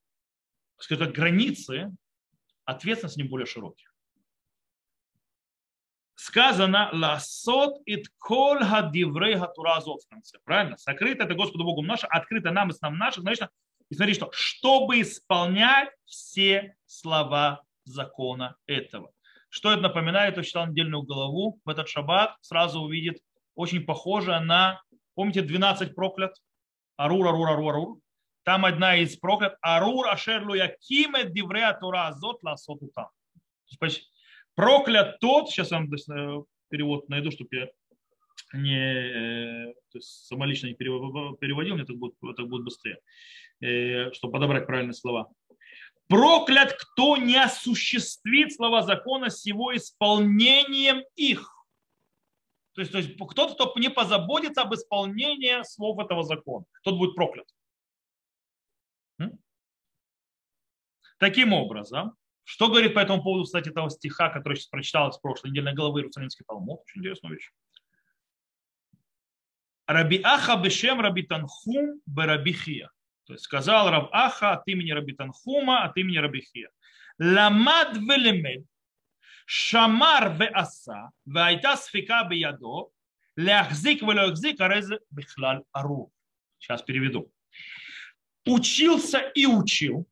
скажем, 0.78 1.12
границы 1.12 1.90
ответственности 2.64 3.20
не 3.20 3.28
более 3.28 3.46
широкие. 3.46 3.88
Сказано 6.14 6.90
«Ласот 6.92 7.82
ит 7.86 8.08
кол 8.18 8.58
хадиврей 8.58 9.38
хатуразов» 9.38 10.02
в 10.02 10.08
конце. 10.08 10.38
Правильно? 10.44 10.76
Сокрыто 10.76 11.24
это 11.24 11.34
Господу 11.34 11.64
Богу 11.64 11.82
наше, 11.82 12.06
открыто 12.06 12.50
нам 12.50 12.70
и 12.70 12.72
с 12.72 12.80
нам 12.80 12.98
наших. 12.98 13.22
Значит, 13.22 13.50
и 13.88 13.94
смотри, 13.94 14.14
что 14.14 14.30
чтобы 14.32 15.00
исполнять 15.00 15.90
все 16.04 16.76
слова 16.86 17.62
закона 17.84 18.56
этого. 18.66 19.12
Что 19.48 19.72
это 19.72 19.82
напоминает, 19.82 20.34
кто 20.34 20.42
читал 20.42 20.66
недельную 20.66 21.02
главу 21.02 21.60
в 21.64 21.68
этот 21.68 21.88
шаббат, 21.88 22.36
сразу 22.40 22.80
увидит 22.80 23.18
очень 23.54 23.84
похоже 23.84 24.38
на, 24.40 24.82
помните, 25.14 25.42
12 25.42 25.94
проклят? 25.94 26.34
Арур, 26.96 27.26
арур, 27.26 27.48
арур, 27.48 27.74
арур. 27.74 27.98
Там 28.44 28.64
одна 28.64 28.96
из 28.96 29.16
проклят. 29.16 29.56
Арур 29.60 30.08
ашерлу 30.08 30.54
якиме 30.54 31.24
диврея 31.24 31.72
тура 31.74 32.08
азот 32.08 32.42
ласоту 32.42 32.90
там. 32.94 33.08
Проклят 34.54 35.18
тот, 35.20 35.50
сейчас 35.50 35.70
я 35.70 35.78
вам 35.78 35.92
э, 35.92 36.44
перевод 36.70 37.08
найду, 37.08 37.30
чтобы 37.30 37.48
я 37.52 37.68
не, 38.54 38.78
э, 38.78 39.74
то 39.90 39.98
есть 39.98 40.26
самолично 40.26 40.68
не 40.68 40.74
переводил, 40.74 41.74
мне 41.74 41.84
так 41.84 41.96
будет, 41.96 42.14
так 42.36 42.48
будет 42.48 42.64
быстрее, 42.64 42.98
э, 43.60 44.12
чтобы 44.12 44.32
подобрать 44.32 44.66
правильные 44.66 44.94
слова. 44.94 45.28
Проклят, 46.08 46.72
кто 46.74 47.16
не 47.16 47.36
осуществит 47.36 48.54
слова 48.54 48.82
закона 48.82 49.28
с 49.28 49.44
его 49.44 49.76
исполнением 49.76 51.02
их. 51.16 51.52
То 52.74 52.82
есть, 52.82 52.92
то 52.92 52.98
есть 52.98 53.14
кто-то, 53.16 53.54
кто 53.54 53.72
не 53.76 53.90
позаботится 53.90 54.62
об 54.62 54.74
исполнении 54.74 55.62
слов 55.64 55.98
этого 55.98 56.22
закона, 56.22 56.64
тот 56.82 56.96
будет 56.98 57.14
проклят. 57.14 57.48
Таким 61.18 61.52
образом, 61.54 62.14
что 62.44 62.68
говорит 62.68 62.94
по 62.94 62.98
этому 62.98 63.22
поводу, 63.22 63.44
кстати, 63.44 63.70
этого 63.70 63.88
стиха, 63.90 64.28
который 64.28 64.54
сейчас 64.54 64.68
прочитал 64.68 65.12
с 65.12 65.18
прошлой 65.18 65.50
недельной 65.50 65.74
головы 65.74 66.00
Иерусалимский 66.00 66.44
Талмуд? 66.46 66.82
Очень 66.82 67.00
интересная 67.00 67.32
вещь. 67.32 67.50
Раби 69.86 70.20
Аха 70.22 70.56
бешем 70.56 71.00
Раби 71.00 71.22
Танхум 71.22 72.02
Раби 72.14 72.52
Хия. 72.52 72.90
То 73.26 73.32
есть 73.32 73.44
сказал 73.44 73.90
Раб 73.90 74.08
Аха 74.12 74.52
от 74.52 74.68
имени 74.68 74.92
Раби 74.92 75.12
Танхума, 75.12 75.84
от 75.84 75.96
имени 75.96 76.18
Раби 76.18 76.42
Хия. 76.42 76.70
Ламад 77.18 77.96
велемед, 77.96 78.64
шамар 79.46 80.36
веаса, 80.38 81.10
вайта 81.24 81.76
сфика 81.76 82.24
биядо, 82.30 82.90
ляхзик 83.36 84.02
велахзик, 84.02 84.60
арезе 84.60 85.00
бихлаль 85.10 85.62
ару. 85.72 86.12
Сейчас 86.58 86.82
переведу. 86.82 87.30
Учился 88.44 89.18
и 89.18 89.46
учил, 89.46 90.06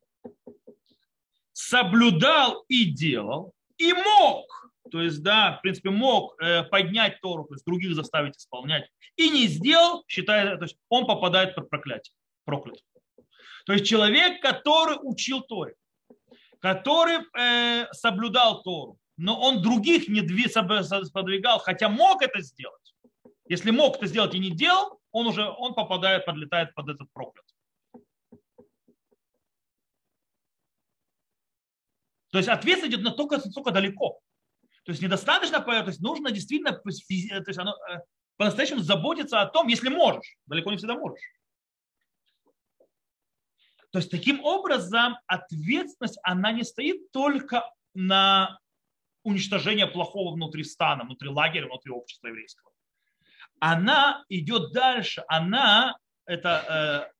соблюдал 1.53 2.65
и 2.67 2.85
делал, 2.85 3.53
и 3.77 3.93
мог, 3.93 4.71
то 4.91 5.01
есть, 5.01 5.23
да, 5.23 5.57
в 5.57 5.61
принципе, 5.61 5.89
мог 5.89 6.35
э, 6.41 6.63
поднять 6.63 7.21
Тору, 7.21 7.45
то 7.45 7.53
есть 7.53 7.65
других 7.65 7.95
заставить 7.95 8.35
исполнять, 8.35 8.89
и 9.15 9.29
не 9.29 9.47
сделал, 9.47 10.03
считая, 10.07 10.57
то 10.57 10.63
есть 10.63 10.77
он 10.89 11.07
попадает 11.07 11.55
под 11.55 11.69
проклятие, 11.69 12.13
проклят. 12.43 12.79
То 13.65 13.73
есть 13.73 13.85
человек, 13.85 14.41
который 14.41 14.97
учил 15.01 15.41
Торе, 15.41 15.75
который 16.59 17.17
э, 17.37 17.87
соблюдал 17.91 18.61
Тору, 18.61 18.97
но 19.17 19.39
он 19.39 19.61
других 19.61 20.07
не 20.07 20.21
подвигал, 21.11 21.59
хотя 21.59 21.89
мог 21.89 22.21
это 22.21 22.41
сделать. 22.41 22.95
Если 23.47 23.71
мог 23.71 23.97
это 23.97 24.07
сделать 24.07 24.33
и 24.35 24.39
не 24.39 24.51
делал, 24.51 24.99
он 25.11 25.27
уже 25.27 25.47
он 25.47 25.73
попадает, 25.73 26.25
подлетает 26.25 26.73
под 26.75 26.89
этот 26.89 27.11
проклят. 27.11 27.45
То 32.31 32.39
есть 32.39 32.49
ответственность 32.49 32.95
идет 32.95 33.05
настолько, 33.05 33.37
настолько 33.37 33.71
далеко. 33.71 34.19
То 34.83 34.91
есть 34.91 35.01
недостаточно, 35.01 35.61
то 35.61 35.87
есть 35.87 36.01
нужно 36.01 36.31
действительно 36.31 36.73
то 36.73 36.81
есть 36.89 37.57
оно, 37.57 37.75
э, 37.89 37.99
по-настоящему 38.37 38.81
заботиться 38.81 39.41
о 39.41 39.45
том, 39.45 39.67
если 39.67 39.89
можешь. 39.89 40.37
Далеко 40.45 40.69
не 40.69 40.77
всегда 40.77 40.95
можешь. 40.95 41.21
То 43.95 43.99
есть 43.99 44.11
таким 44.11 44.43
образом 44.43 45.15
ответственность, 45.25 46.19
она 46.21 46.51
не 46.51 46.65
стоит 46.65 47.13
только 47.13 47.63
на 47.93 48.59
уничтожение 49.23 49.87
плохого 49.87 50.33
внутри 50.33 50.65
стана, 50.65 51.05
внутри 51.05 51.29
лагеря, 51.29 51.67
внутри 51.67 51.93
общества 51.93 52.27
еврейского. 52.27 52.73
Она 53.61 54.25
идет 54.27 54.73
дальше. 54.73 55.23
Она, 55.29 55.97
это 56.25 57.07
э, 57.09 57.13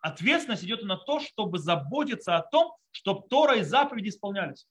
ответственность 0.00 0.64
идет 0.64 0.82
на 0.82 0.96
то, 0.96 1.20
чтобы 1.20 1.60
заботиться 1.60 2.34
о 2.36 2.42
том, 2.42 2.74
чтобы 2.90 3.28
Тора 3.28 3.58
и 3.58 3.62
заповеди 3.62 4.08
исполнялись. 4.08 4.66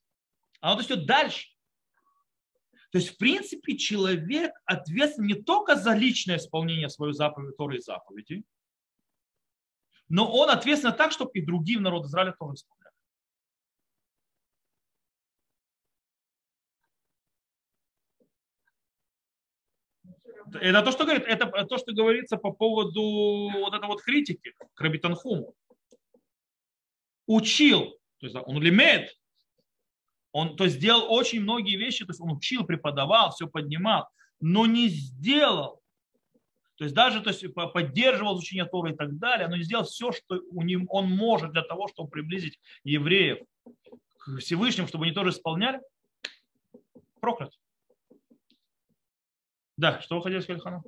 Оно 0.60 0.82
идет 0.82 1.06
дальше. 1.06 1.48
То 2.92 2.98
есть, 2.98 3.14
в 3.14 3.16
принципе, 3.16 3.78
человек 3.78 4.52
ответственен 4.66 5.28
не 5.28 5.42
только 5.42 5.74
за 5.74 5.94
личное 5.94 6.36
исполнение 6.36 6.90
своей 6.90 7.14
заповеди, 7.14 7.56
Торы 7.56 7.76
и 7.78 7.80
заповеди, 7.80 8.44
но 10.08 10.30
он 10.30 10.50
ответственен 10.50 10.94
так, 10.94 11.12
чтобы 11.12 11.30
и 11.34 11.44
другие 11.44 11.80
народы 11.80 12.06
Израиля 12.06 12.34
тоже 12.38 12.54
исполняли. 12.54 12.86
Это 20.60 20.82
то, 20.82 20.92
что 20.92 21.04
говорит, 21.04 21.24
это 21.26 21.46
то, 21.66 21.78
что 21.78 21.92
говорится 21.92 22.36
по 22.36 22.52
поводу 22.52 23.50
вот 23.50 23.74
этой 23.74 23.86
вот 23.86 24.02
критики 24.02 24.54
к 24.74 24.80
Рабитанхуму. 24.80 25.54
Учил, 27.26 27.98
то 28.18 28.26
есть 28.26 28.36
он 28.36 28.62
лимит, 28.62 29.12
он 30.30 30.56
то 30.56 30.68
сделал 30.68 31.12
очень 31.12 31.40
многие 31.40 31.76
вещи, 31.76 32.04
то 32.04 32.10
есть 32.10 32.20
он 32.20 32.30
учил, 32.30 32.64
преподавал, 32.64 33.32
все 33.32 33.48
поднимал, 33.48 34.08
но 34.38 34.66
не 34.66 34.88
сделал. 34.88 35.82
То 36.76 36.84
есть 36.84 36.94
даже 36.94 37.22
то 37.22 37.30
есть, 37.30 37.44
поддерживал 37.54 38.36
изучение 38.36 38.66
Торы 38.66 38.92
и 38.92 38.96
так 38.96 39.16
далее, 39.18 39.48
но 39.48 39.56
не 39.56 39.62
сделал 39.62 39.84
все, 39.84 40.12
что 40.12 40.40
у 40.50 40.62
него, 40.62 40.86
он 40.90 41.10
может 41.10 41.52
для 41.52 41.62
того, 41.62 41.88
чтобы 41.88 42.10
приблизить 42.10 42.60
евреев 42.84 43.38
к 44.18 44.38
Всевышнему, 44.38 44.86
чтобы 44.86 45.06
они 45.06 45.14
тоже 45.14 45.30
исполняли. 45.30 45.80
Проклят. 47.20 47.52
Да, 49.78 50.00
что 50.00 50.16
вы 50.16 50.22
хотели 50.22 50.40
сказать, 50.40 50.62
Хана? 50.62 50.82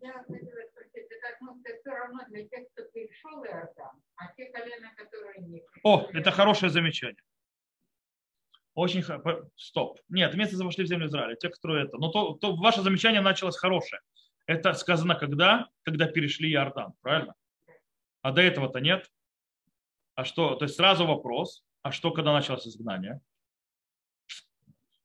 Я 0.00 0.12
хотела 0.22 0.62
спросить, 0.70 1.06
это 1.10 1.78
все 1.80 1.90
равно 1.90 2.20
для 2.28 2.46
тех, 2.46 2.68
кто 2.72 2.84
перешел 2.84 3.44
Иордан, 3.44 4.00
а 4.16 4.32
те 4.36 4.46
колена, 4.46 4.92
которые 4.96 5.42
не. 5.42 5.62
О, 5.82 6.08
это 6.12 6.30
хорошее 6.30 6.70
замечание. 6.70 7.22
Очень 8.74 9.04
стоп. 9.56 10.00
Нет, 10.08 10.34
месяцы 10.34 10.62
вошли 10.62 10.84
в 10.84 10.88
землю 10.88 11.06
Израиля, 11.06 11.34
те, 11.36 11.48
кто 11.48 11.76
это. 11.76 11.96
Но 11.96 12.10
то, 12.10 12.34
то 12.34 12.54
ваше 12.54 12.82
замечание 12.82 13.22
началось 13.22 13.56
хорошее. 13.56 14.00
Это 14.46 14.72
сказано 14.74 15.14
когда? 15.14 15.68
Когда 15.82 16.06
перешли 16.06 16.52
Иордан, 16.52 16.94
правильно? 17.02 17.34
А 18.22 18.32
до 18.32 18.42
этого-то 18.42 18.80
нет. 18.80 19.10
А 20.14 20.24
что? 20.24 20.54
То 20.54 20.64
есть 20.64 20.76
сразу 20.76 21.06
вопрос, 21.06 21.64
а 21.82 21.92
что, 21.92 22.10
когда 22.10 22.32
началось 22.32 22.66
изгнание? 22.66 23.20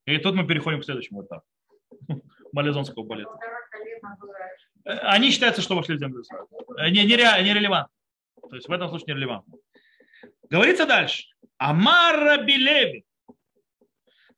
И 0.06 0.18
тут 0.18 0.36
мы 0.36 0.48
переходим 0.48 0.82
к 0.82 0.86
следующему 0.86 1.24
этапу 1.24 1.46
малезонского 2.54 3.04
балета. 3.04 3.38
Они 4.84 5.32
считаются, 5.32 5.62
что 5.62 5.76
вошли 5.76 5.96
в 5.96 6.00
землю 6.00 6.22
Израиля. 6.22 6.48
Э, 6.78 6.90
не, 6.90 7.04
не, 7.04 7.44
не 7.44 7.54
релевантно. 7.54 7.94
То 8.50 8.56
есть 8.56 8.68
в 8.68 8.72
этом 8.72 8.90
случае 8.90 9.14
не 9.14 9.14
релевантно. 9.14 9.58
Говорится 10.50 10.86
дальше. 10.86 11.26
Амара 11.58 12.44
Билеви. 12.44 13.06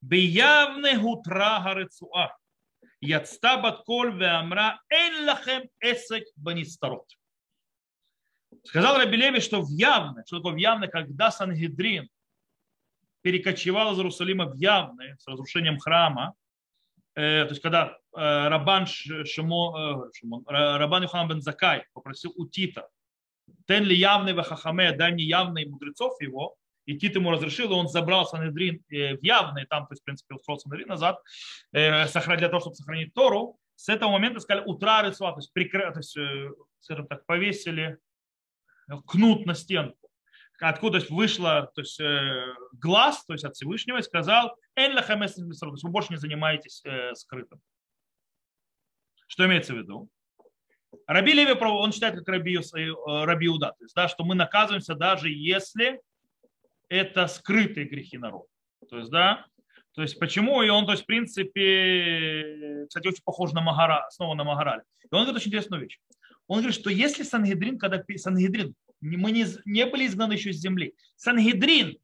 Биявне 0.01 0.97
гутра 0.97 1.61
гарецуа. 1.63 2.37
Яцта 3.03 3.57
батколь 3.57 4.13
веамра 4.17 4.79
эн 4.89 5.25
лахем 5.25 5.69
эсек 5.81 6.25
банистарот. 6.35 7.07
Сказал 8.63 8.97
Рабилеви, 8.97 9.39
что 9.39 9.61
в 9.61 9.69
явное, 9.69 10.23
что 10.25 10.37
такое 10.37 10.53
в 10.53 10.57
явное, 10.57 10.87
когда 10.87 11.31
Сангидрин 11.31 12.07
перекочевал 13.21 13.93
из 13.93 13.97
Иерусалима 13.97 14.45
в 14.45 14.55
явное 14.55 15.17
с 15.17 15.27
разрушением 15.27 15.79
храма, 15.79 16.35
Э, 17.15 17.45
то 17.45 17.49
есть 17.51 17.61
когда 17.61 17.97
э, 18.15 18.47
Рабан, 18.47 18.87
Шимо, 18.87 20.07
э, 20.07 20.11
Шимо, 20.15 20.41
Рабан 20.47 21.03
Юхан 21.03 21.27
бен 21.27 21.41
Закай 21.41 21.85
попросил 21.93 22.33
у 22.35 22.47
Тита, 22.47 22.89
тен 23.67 23.83
ли 23.83 23.95
явный 23.95 24.33
вахахаме, 24.33 24.93
дай 24.93 25.11
мне 25.11 25.23
явные 25.23 25.67
мудрецов 25.67 26.19
его, 26.21 26.55
и 26.85 26.97
Тит 26.97 27.15
ему 27.15 27.31
разрешил, 27.31 27.71
и 27.71 27.75
он 27.75 27.87
забрал 27.87 28.25
Санедрин 28.25 28.83
в 28.89 29.23
явный, 29.23 29.65
там, 29.65 29.87
то 29.87 29.93
есть, 29.93 30.01
в 30.01 30.05
принципе, 30.05 30.35
устроил 30.35 30.59
Санедрин 30.59 30.87
назад, 30.87 31.21
для 31.71 32.49
того, 32.49 32.59
чтобы 32.59 32.75
сохранить 32.75 33.13
Тору. 33.13 33.57
С 33.75 33.89
этого 33.89 34.11
момента 34.11 34.39
сказали 34.39 34.65
утра 34.65 35.01
рисуа, 35.01 35.31
то 35.31 35.39
есть, 35.39 35.51
прикры, 35.53 35.91
то 35.91 35.99
есть 35.99 36.17
скажем 36.79 37.07
так, 37.07 37.25
повесили 37.25 37.97
кнут 39.07 39.45
на 39.45 39.55
стенку 39.55 40.03
откуда 40.69 40.99
вышло 41.09 41.71
то 41.75 41.81
есть, 41.81 41.99
э, 41.99 42.55
глаз, 42.73 43.25
то 43.25 43.33
есть 43.33 43.43
от 43.43 43.55
Всевышнего, 43.55 43.97
и 43.97 44.01
сказал, 44.01 44.55
«Эн 44.75 44.95
то 44.95 45.23
есть 45.23 45.83
вы 45.83 45.89
больше 45.89 46.11
не 46.11 46.17
занимаетесь 46.17 46.81
э, 46.85 47.13
скрытым. 47.15 47.61
Что 49.27 49.45
имеется 49.45 49.73
в 49.73 49.77
виду? 49.77 50.09
Раби 51.07 51.33
Леви, 51.33 51.53
он 51.53 51.91
считает, 51.91 52.15
как 52.15 52.27
Раби, 52.27 52.55
э, 52.57 52.93
Раби 53.25 53.49
Уда, 53.49 53.71
то 53.71 53.83
есть, 53.83 53.95
да, 53.95 54.07
что 54.07 54.23
мы 54.23 54.35
наказываемся 54.35 54.95
даже 54.95 55.29
если 55.29 55.99
это 56.89 57.27
скрытые 57.27 57.87
грехи 57.87 58.17
народа. 58.17 58.47
То 58.89 58.97
есть, 58.97 59.11
да, 59.11 59.45
то 59.93 60.01
есть 60.01 60.19
почему? 60.19 60.61
И 60.63 60.69
он, 60.69 60.85
то 60.85 60.91
есть, 60.91 61.03
в 61.03 61.05
принципе, 61.05 62.85
кстати, 62.87 63.07
очень 63.07 63.23
похож 63.23 63.51
на 63.53 63.61
Магара, 63.61 64.07
снова 64.09 64.33
на 64.35 64.43
Магараль. 64.43 64.81
И 65.03 65.07
он 65.11 65.21
говорит 65.21 65.35
очень 65.35 65.49
интересную 65.49 65.83
вещь. 65.83 65.99
Он 66.47 66.59
говорит, 66.59 66.79
что 66.79 66.89
если 66.89 67.23
Сангедрин, 67.23 67.77
когда 67.77 68.03
Сангедрин 68.17 68.75
мы 69.03 69.31
не, 69.31 69.45
не 69.65 69.85
были 69.85 70.07
изгнаны 70.07 70.33
еще 70.33 70.51
из 70.51 70.57
земли. 70.57 70.95
Сангедрин 71.17 71.97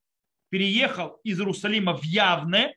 переехал 0.49 1.19
из 1.23 1.39
Иерусалима 1.39 1.97
в 1.97 2.03
Явне, 2.03 2.75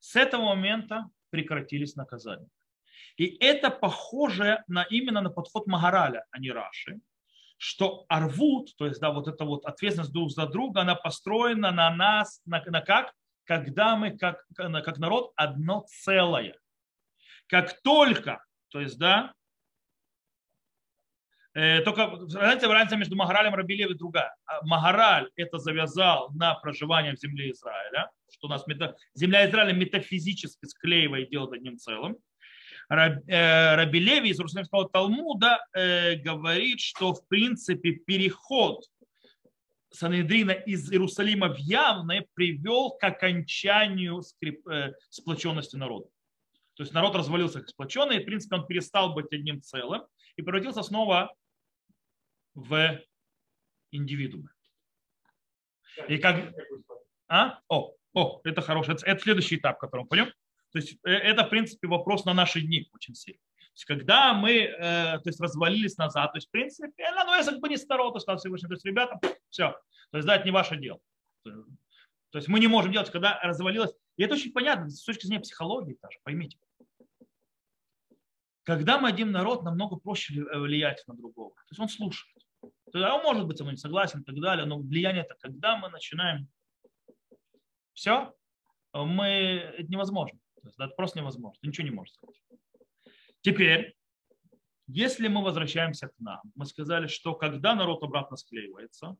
с 0.00 0.16
этого 0.16 0.54
момента 0.54 1.08
прекратились 1.30 1.94
наказания. 1.94 2.48
И 3.16 3.36
это 3.40 3.70
похоже 3.70 4.64
на, 4.66 4.82
именно 4.84 5.20
на 5.20 5.30
подход 5.30 5.66
Магараля, 5.66 6.24
а 6.30 6.38
не 6.38 6.50
Раши, 6.50 7.00
что 7.58 8.06
арвуд, 8.08 8.74
то 8.76 8.86
есть 8.86 9.00
да, 9.00 9.10
вот 9.10 9.28
эта 9.28 9.44
вот 9.44 9.66
ответственность 9.66 10.12
друг 10.12 10.30
за 10.30 10.46
друга, 10.46 10.80
она 10.80 10.94
построена 10.94 11.70
на 11.70 11.94
нас, 11.94 12.40
на, 12.46 12.62
на 12.64 12.80
как? 12.80 13.12
Когда 13.44 13.96
мы 13.96 14.16
как, 14.16 14.44
как 14.56 14.98
народ 14.98 15.32
одно 15.36 15.84
целое. 15.88 16.56
Как 17.48 17.80
только, 17.82 18.44
то 18.70 18.80
есть 18.80 18.98
да, 18.98 19.34
Э, 21.58 21.80
только, 21.80 22.16
знаете, 22.28 22.68
разница 22.68 22.96
между 22.96 23.16
Магаралем 23.16 23.52
и 23.54 23.56
Рабилев 23.56 23.90
и 23.90 23.94
другая. 23.94 24.32
А 24.46 24.64
Магараль 24.64 25.28
это 25.34 25.58
завязал 25.58 26.30
на 26.32 26.54
проживание 26.54 27.16
в 27.16 27.18
земле 27.18 27.50
Израиля, 27.50 28.12
что 28.30 28.46
у 28.46 28.50
нас 28.50 28.64
мета, 28.68 28.96
земля 29.14 29.48
Израиля 29.48 29.72
метафизически 29.72 30.66
склеивает 30.66 31.26
и 31.26 31.30
делает 31.32 31.52
одним 31.52 31.76
целым. 31.76 32.16
Э, 32.88 33.74
Рабилеви 33.76 34.30
из 34.30 34.38
Иерусалимского 34.38 34.88
Талмуда 34.88 35.58
э, 35.74 36.16
говорит, 36.16 36.80
что 36.80 37.12
в 37.12 37.26
принципе 37.28 37.92
переход 37.92 38.84
Санедрина 39.90 40.52
из 40.52 40.90
Иерусалима 40.90 41.48
в 41.52 41.58
Явное 41.58 42.26
привел 42.34 42.90
к 42.92 43.04
окончанию 43.04 44.22
скрип, 44.22 44.66
сплоченности 45.10 45.76
народа. 45.76 46.08
То 46.74 46.82
есть 46.82 46.92
народ 46.92 47.16
развалился 47.16 47.60
как 47.60 47.68
сплоченный, 47.68 48.18
и 48.18 48.22
в 48.22 48.24
принципе 48.24 48.56
он 48.56 48.66
перестал 48.66 49.12
быть 49.14 49.32
одним 49.32 49.60
целым 49.60 50.02
и 50.36 50.42
превратился 50.42 50.82
снова 50.82 51.34
в 52.54 53.00
индивидуумы. 53.90 54.50
И 56.08 56.18
как... 56.18 56.54
А? 57.26 57.58
О, 57.68 57.94
о, 58.14 58.40
это 58.44 58.62
хороший. 58.62 58.94
Это, 58.94 59.06
это 59.06 59.22
следующий 59.22 59.56
этап, 59.56 59.78
который 59.78 60.02
мы 60.02 60.06
пойдем. 60.06 60.32
То 60.72 60.78
есть 60.78 60.98
э, 61.04 61.10
это, 61.10 61.44
в 61.44 61.50
принципе, 61.50 61.88
вопрос 61.88 62.24
на 62.24 62.34
наши 62.34 62.60
дни 62.60 62.88
очень 62.92 63.14
сильно. 63.14 63.40
То 63.40 63.72
есть, 63.74 63.84
когда 63.84 64.34
мы 64.34 64.52
э, 64.52 65.18
то 65.18 65.22
есть, 65.24 65.40
развалились 65.40 65.96
назад, 65.96 66.32
то 66.32 66.38
есть, 66.38 66.48
в 66.48 66.50
принципе, 66.50 67.10
ну, 67.24 67.36
если 67.36 67.58
бы 67.58 67.68
не 67.68 67.76
старал, 67.76 68.12
то 68.12 68.20
сказал 68.20 68.38
Всевышний, 68.38 68.68
то 68.68 68.74
есть, 68.74 68.84
ребята, 68.84 69.18
все, 69.50 69.76
то 70.10 70.18
есть, 70.18 70.26
да, 70.26 70.36
это 70.36 70.44
не 70.44 70.50
ваше 70.50 70.76
дело. 70.76 71.00
То 71.44 72.38
есть, 72.38 72.48
мы 72.48 72.60
не 72.60 72.66
можем 72.66 72.92
делать, 72.92 73.10
когда 73.10 73.40
развалилось. 73.42 73.92
И 74.16 74.22
это 74.22 74.34
очень 74.34 74.52
понятно 74.52 74.90
с 74.90 75.04
точки 75.04 75.26
зрения 75.26 75.42
психологии 75.42 75.96
даже, 76.02 76.18
поймите. 76.24 76.58
Когда 78.64 78.98
мы 78.98 79.08
один 79.08 79.30
народ, 79.30 79.62
намного 79.62 79.96
проще 79.96 80.44
влиять 80.44 81.02
на 81.06 81.14
другого. 81.14 81.54
То 81.54 81.70
есть 81.70 81.80
он 81.80 81.88
слушает. 81.88 82.36
Тогда 82.92 83.14
он 83.14 83.22
может 83.22 83.46
быть 83.46 83.56
со 83.56 83.64
мной 83.64 83.74
не 83.74 83.78
согласен 83.78 84.20
и 84.20 84.24
так 84.24 84.38
далее, 84.40 84.66
но 84.66 84.78
влияние 84.78 85.24
это, 85.24 85.34
когда 85.40 85.76
мы 85.76 85.88
начинаем, 85.88 86.48
все, 87.94 88.34
мы, 88.92 89.26
это 89.78 89.90
невозможно. 89.90 90.38
То 90.68 90.82
есть, 90.82 90.90
это 90.90 90.94
просто 90.96 91.18
невозможно, 91.20 91.58
ты 91.60 91.68
ничего 91.68 91.86
не 91.86 91.94
можешь 91.94 92.14
сказать. 92.14 92.36
Теперь, 93.40 93.94
если 94.86 95.28
мы 95.28 95.42
возвращаемся 95.42 96.08
к 96.08 96.14
нам, 96.18 96.40
мы 96.54 96.66
сказали, 96.66 97.06
что 97.06 97.34
когда 97.34 97.74
народ 97.74 98.02
обратно 98.02 98.36
склеивается, 98.36 99.16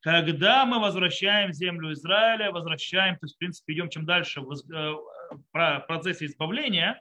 когда 0.00 0.66
мы 0.66 0.80
возвращаем 0.80 1.52
землю 1.52 1.92
Израиля, 1.92 2.52
возвращаем, 2.52 3.14
то 3.14 3.24
есть, 3.24 3.36
в 3.36 3.38
принципе, 3.38 3.72
идем 3.72 3.88
чем 3.88 4.04
дальше 4.04 4.40
в 4.40 4.52
э, 4.52 5.80
процессе 5.86 6.26
избавления, 6.26 7.00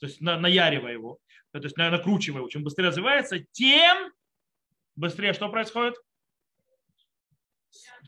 то 0.00 0.06
есть 0.06 0.20
наяривая 0.20 0.92
его, 0.92 1.18
то 1.52 1.58
есть 1.60 1.76
накручивая 1.76 2.40
его, 2.40 2.48
чем 2.48 2.64
быстрее 2.64 2.88
развивается, 2.88 3.38
тем 3.52 4.12
быстрее 4.96 5.32
что 5.32 5.48
происходит? 5.48 5.94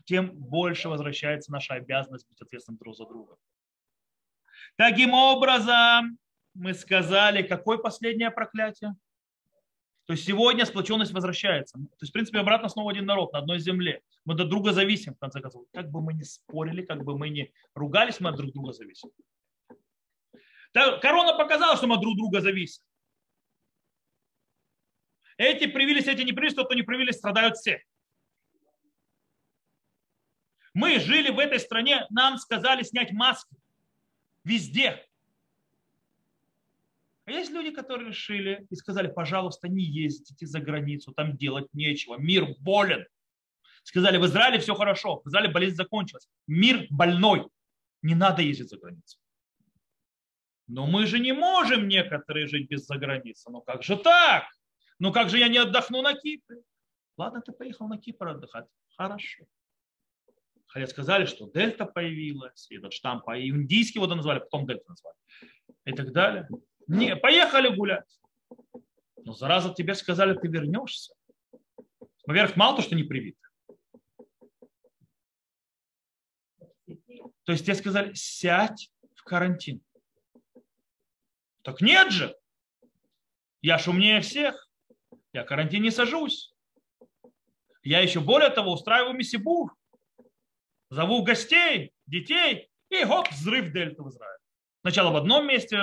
Тем 0.05 0.31
больше 0.31 0.89
возвращается 0.89 1.51
наша 1.51 1.75
обязанность 1.75 2.27
быть 2.29 2.41
ответственным 2.41 2.77
друг 2.77 2.95
за 2.95 3.05
друга. 3.05 3.37
Таким 4.77 5.13
образом, 5.13 6.19
мы 6.53 6.73
сказали, 6.75 7.41
какое 7.41 7.77
последнее 7.77 8.31
проклятие? 8.31 8.95
То 10.05 10.13
есть 10.13 10.23
сегодня 10.25 10.65
сплоченность 10.65 11.11
возвращается. 11.11 11.77
То 11.77 11.97
есть, 12.01 12.11
в 12.11 12.13
принципе, 12.13 12.39
обратно 12.39 12.69
снова 12.69 12.91
один 12.91 13.05
народ 13.05 13.33
на 13.33 13.39
одной 13.39 13.59
земле. 13.59 14.01
Мы 14.23 14.35
друг 14.35 14.49
друга 14.49 14.71
зависим, 14.71 15.15
в 15.15 15.19
конце 15.19 15.41
концов. 15.41 15.65
Как 15.73 15.89
бы 15.89 16.01
мы 16.01 16.13
ни 16.13 16.23
спорили, 16.23 16.85
как 16.85 17.03
бы 17.03 17.17
мы 17.17 17.29
ни 17.29 17.51
ругались, 17.73 18.19
мы 18.19 18.29
от 18.29 18.37
друг 18.37 18.53
друга 18.53 18.71
зависим. 18.71 19.09
Корона 20.73 21.35
показала, 21.37 21.75
что 21.75 21.87
мы 21.87 21.99
друг 21.99 22.15
друга 22.15 22.39
зависим. 22.39 22.83
Эти 25.37 25.67
привились, 25.67 26.07
эти 26.07 26.21
не 26.21 26.33
привились, 26.33 26.55
тот, 26.55 26.67
кто 26.67 26.75
не 26.75 26.83
привились, 26.83 27.15
страдают 27.15 27.57
все. 27.57 27.83
Мы 30.73 30.99
жили 30.99 31.31
в 31.31 31.39
этой 31.39 31.59
стране, 31.59 32.05
нам 32.11 32.37
сказали 32.37 32.83
снять 32.83 33.11
маски. 33.11 33.55
Везде. 34.47 35.05
А 37.25 37.31
есть 37.31 37.51
люди, 37.51 37.71
которые 37.71 38.07
решили 38.07 38.65
и 38.69 38.75
сказали, 38.75 39.09
пожалуйста, 39.09 39.67
не 39.67 39.83
ездите 39.83 40.45
за 40.45 40.61
границу, 40.61 41.11
там 41.11 41.35
делать 41.35 41.67
нечего, 41.73 42.15
мир 42.15 42.47
болен. 42.59 43.05
Сказали, 43.83 44.17
в 44.17 44.25
Израиле 44.25 44.59
все 44.59 44.73
хорошо, 44.73 45.21
в 45.25 45.27
Израиле 45.27 45.51
болезнь 45.51 45.75
закончилась. 45.75 46.29
Мир 46.47 46.87
больной, 46.89 47.49
не 48.01 48.15
надо 48.15 48.41
ездить 48.41 48.69
за 48.69 48.77
границу. 48.77 49.19
Но 50.67 50.87
мы 50.87 51.07
же 51.07 51.19
не 51.19 51.33
можем 51.33 51.89
некоторые 51.89 52.47
жить 52.47 52.69
без 52.69 52.85
заграницы. 52.85 53.51
Ну 53.51 53.59
как 53.59 53.83
же 53.83 53.97
так? 53.97 54.45
Ну 54.99 55.11
как 55.11 55.29
же 55.29 55.39
я 55.39 55.49
не 55.49 55.57
отдохну 55.57 56.01
на 56.01 56.13
Кипре? 56.13 56.61
Ладно, 57.17 57.41
ты 57.41 57.51
поехал 57.51 57.89
на 57.89 57.97
Кипр 57.97 58.29
отдыхать. 58.29 58.67
Хорошо. 58.95 59.43
Хотя 60.77 60.91
сказали, 60.91 61.25
что 61.25 61.49
дельта 61.49 61.85
появилась, 61.85 62.67
этот 62.69 62.93
штамп, 62.93 63.27
и 63.29 63.49
индийский 63.49 63.97
вот 63.97 64.09
назвали, 64.09 64.37
потом 64.37 64.67
дельта 64.67 64.83
назвали. 64.87 65.15
И 65.85 65.91
так 65.91 66.13
далее. 66.13 66.47
Не, 66.85 67.15
поехали 67.15 67.75
гулять. 67.75 68.19
Но 69.23 69.33
зараза 69.33 69.73
тебе 69.73 69.95
сказали, 69.95 70.37
ты 70.37 70.47
вернешься. 70.47 71.15
Во-первых, 72.27 72.55
мало 72.57 72.75
то, 72.75 72.83
что 72.83 72.93
не 72.93 73.01
привит. 73.01 73.39
То 76.85 77.53
есть 77.53 77.65
тебе 77.65 77.73
сказали, 77.73 78.13
сядь 78.13 78.91
в 79.15 79.23
карантин. 79.23 79.81
Так 81.63 81.81
нет 81.81 82.11
же. 82.11 82.37
Я 83.63 83.79
ж 83.79 83.87
умнее 83.87 84.21
всех. 84.21 84.69
Я 85.33 85.43
карантин 85.43 85.81
не 85.81 85.89
сажусь. 85.89 86.53
Я 87.81 88.01
еще 88.01 88.19
более 88.19 88.51
того 88.51 88.73
устраиваю 88.73 89.15
миссибур. 89.15 89.75
Зову 90.89 91.23
гостей, 91.23 91.91
детей, 92.05 92.69
и 92.89 93.03
хоп, 93.03 93.29
взрыв 93.31 93.71
дельта 93.71 94.03
в 94.03 94.09
Израиле. 94.09 94.39
Сначала 94.81 95.11
в 95.11 95.17
одном 95.17 95.47
месте, 95.47 95.77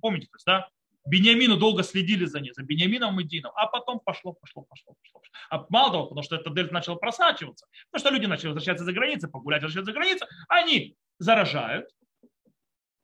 помните, 0.00 0.26
то 0.26 0.36
есть, 0.36 0.46
да, 0.46 0.68
Бениамину 1.06 1.56
долго 1.56 1.82
следили 1.82 2.24
за 2.26 2.40
ней, 2.40 2.52
за 2.52 2.62
Бениамином 2.62 3.18
и 3.20 3.24
Дином, 3.24 3.52
а 3.56 3.66
потом 3.66 4.00
пошло, 4.00 4.34
пошло, 4.34 4.62
пошло, 4.62 4.94
пошло. 5.02 5.22
А 5.50 5.66
мало 5.70 5.92
того, 5.92 6.04
потому 6.04 6.22
что 6.22 6.36
этот 6.36 6.54
дельта 6.54 6.74
начал 6.74 6.96
просачиваться, 6.96 7.66
потому 7.90 8.00
что 8.06 8.14
люди 8.14 8.26
начали 8.26 8.48
возвращаться 8.48 8.84
за 8.84 8.92
границей, 8.92 9.30
погулять, 9.30 9.62
возвращаться 9.62 9.92
за 9.92 9.98
границу, 9.98 10.26
они 10.48 10.96
заражают, 11.18 11.88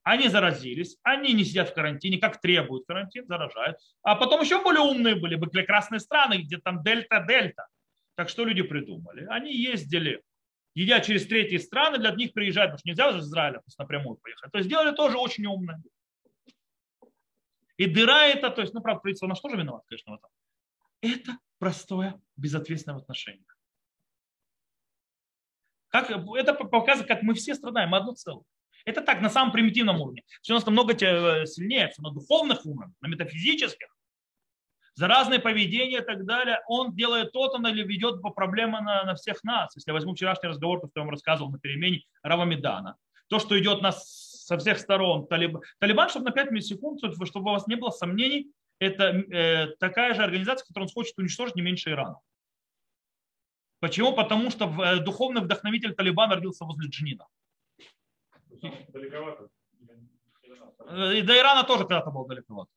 они 0.03 0.29
заразились, 0.29 0.99
они 1.03 1.33
не 1.33 1.45
сидят 1.45 1.71
в 1.71 1.75
карантине, 1.75 2.19
как 2.19 2.41
требуют 2.41 2.87
карантин, 2.87 3.27
заражают. 3.27 3.79
А 4.03 4.17
потом 4.17 4.43
еще 4.43 4.63
более 4.63 4.83
умные 4.83 5.15
были, 5.15 5.37
были 5.37 5.65
красные 5.65 6.01
страны, 6.01 6.43
где 6.43 6.59
там 6.59 6.83
дельта-дельта. 6.83 7.67
Так 8.15 8.29
что 8.29 8.45
люди 8.45 8.63
придумали? 8.63 9.27
Они 9.31 9.55
ездили, 9.55 10.23
едя 10.75 11.01
через 11.01 11.27
третьи 11.27 11.57
страны, 11.59 11.99
для 11.99 12.11
них 12.13 12.33
приезжают, 12.33 12.73
потому 12.73 12.79
что 12.79 12.89
нельзя 12.89 13.13
же 13.13 13.19
из 13.19 13.29
Израиля 13.29 13.63
напрямую 13.79 14.17
поехать. 14.17 14.51
То 14.53 14.59
есть 14.59 14.69
сделали 14.69 14.95
тоже 14.95 15.17
очень 15.19 15.47
умно. 15.47 15.75
И 17.77 17.87
дыра 17.87 18.27
это, 18.27 18.51
то 18.51 18.61
есть, 18.61 18.73
ну, 18.73 18.81
правда, 18.81 19.01
правительство, 19.01 19.27
оно 19.27 19.35
что 19.35 19.49
же 19.49 19.57
виноват, 19.57 19.83
конечно, 19.87 20.13
в 20.13 20.17
этом? 20.17 20.31
Это 21.01 21.39
простое, 21.59 22.21
безответственное 22.37 22.99
отношение. 22.99 23.45
Как, 25.89 26.11
это 26.11 26.55
показывает, 26.55 27.09
как 27.09 27.23
мы 27.23 27.35
все 27.35 27.55
страдаем, 27.55 27.91
мы 27.91 27.99
одно 27.99 28.15
целое. 28.15 28.45
Это 28.85 29.01
так, 29.01 29.21
на 29.21 29.31
самом 29.31 29.53
примитивном 29.53 30.01
уровне. 30.01 30.23
Все 30.43 30.53
у 30.53 30.57
нас 30.57 30.67
намного 30.67 30.93
э, 30.93 31.47
сильнее, 31.47 31.89
все 31.89 32.03
на 32.03 32.11
духовных 32.11 32.67
уровнях, 32.67 32.95
на 33.01 33.07
метафизических. 33.07 33.94
За 34.95 35.09
разные 35.09 35.41
поведения 35.41 35.99
и 35.99 36.05
так 36.05 36.25
далее. 36.25 36.61
Он 36.69 36.95
делает 36.95 37.33
то, 37.33 37.41
он 37.41 37.67
или 37.67 37.83
ведет 37.83 38.23
по 38.23 38.31
проблемы 38.31 38.81
на, 38.81 39.05
на 39.05 39.15
всех 39.15 39.43
нас. 39.43 39.75
Если 39.75 39.91
я 39.91 39.95
возьму 39.95 40.15
вчерашний 40.15 40.49
разговор, 40.49 40.81
то, 40.81 40.87
что 40.87 41.01
я 41.01 41.03
вам 41.05 41.11
рассказывал 41.11 41.51
на 41.51 41.59
перемене 41.59 42.03
Рава 42.23 42.45
Медана. 42.45 42.97
То, 43.29 43.39
что 43.39 43.59
идет 43.59 43.83
нас 43.83 44.45
со 44.47 44.57
всех 44.59 44.79
сторон. 44.79 45.27
Талибан, 45.27 45.63
Талибан 45.79 46.09
чтобы 46.09 46.27
на 46.27 46.31
5 46.31 46.65
секунд, 46.65 47.01
чтобы 47.01 47.51
у 47.51 47.55
вас 47.55 47.67
не 47.67 47.77
было 47.77 47.91
сомнений, 47.91 48.53
это 48.79 49.05
э, 49.05 49.75
такая 49.79 50.15
же 50.15 50.23
организация, 50.23 50.67
которую 50.67 50.89
он 50.89 50.93
хочет 50.93 51.19
уничтожить 51.19 51.57
не 51.57 51.63
меньше 51.63 51.91
Ирана. 51.91 52.21
Почему? 53.81 54.15
Потому 54.15 54.51
что 54.51 54.67
э, 54.67 55.01
духовный 55.01 55.43
вдохновитель 55.43 55.95
Талибана 55.95 56.37
родился 56.37 56.65
возле 56.65 56.89
Джинина. 56.89 57.27
Далековато. 58.89 59.49
И 61.15 61.23
до 61.23 61.39
Ирана 61.39 61.65
тоже 61.65 61.85
когда-то 61.85 62.11
был 62.11 62.27
далековато. 62.27 62.71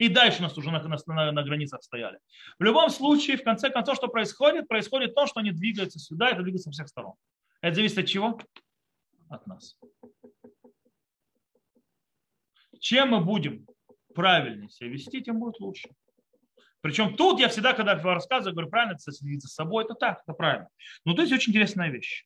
И 0.00 0.08
дальше 0.08 0.40
нас 0.40 0.56
уже 0.56 0.70
на, 0.70 0.82
на, 0.82 1.30
на 1.30 1.42
границах 1.42 1.82
стояли. 1.82 2.18
В 2.58 2.62
любом 2.62 2.88
случае, 2.88 3.36
в 3.36 3.44
конце 3.44 3.68
концов, 3.68 3.96
что 3.96 4.08
происходит? 4.08 4.66
Происходит 4.66 5.14
то, 5.14 5.26
что 5.26 5.40
они 5.40 5.52
двигаются 5.52 5.98
сюда, 5.98 6.30
это 6.30 6.40
двигается 6.40 6.70
со 6.70 6.72
всех 6.72 6.88
сторон. 6.88 7.12
Это 7.60 7.74
зависит 7.74 7.98
от 7.98 8.06
чего? 8.06 8.40
От 9.28 9.46
нас. 9.46 9.76
Чем 12.78 13.10
мы 13.10 13.20
будем 13.20 13.66
правильнее 14.14 14.70
себя 14.70 14.88
вести, 14.88 15.20
тем 15.20 15.38
будет 15.38 15.60
лучше. 15.60 15.90
Причем 16.80 17.14
тут 17.14 17.38
я 17.38 17.50
всегда, 17.50 17.74
когда 17.74 17.94
рассказываю, 17.94 18.54
говорю, 18.54 18.70
правильно 18.70 18.92
это 18.94 19.12
следить 19.12 19.42
за 19.42 19.48
собой, 19.48 19.84
это 19.84 19.92
так, 19.92 20.22
это 20.22 20.32
правильно. 20.32 20.70
Но 21.04 21.12
тут 21.12 21.28
есть 21.28 21.34
очень 21.34 21.50
интересная 21.50 21.90
вещь. 21.90 22.24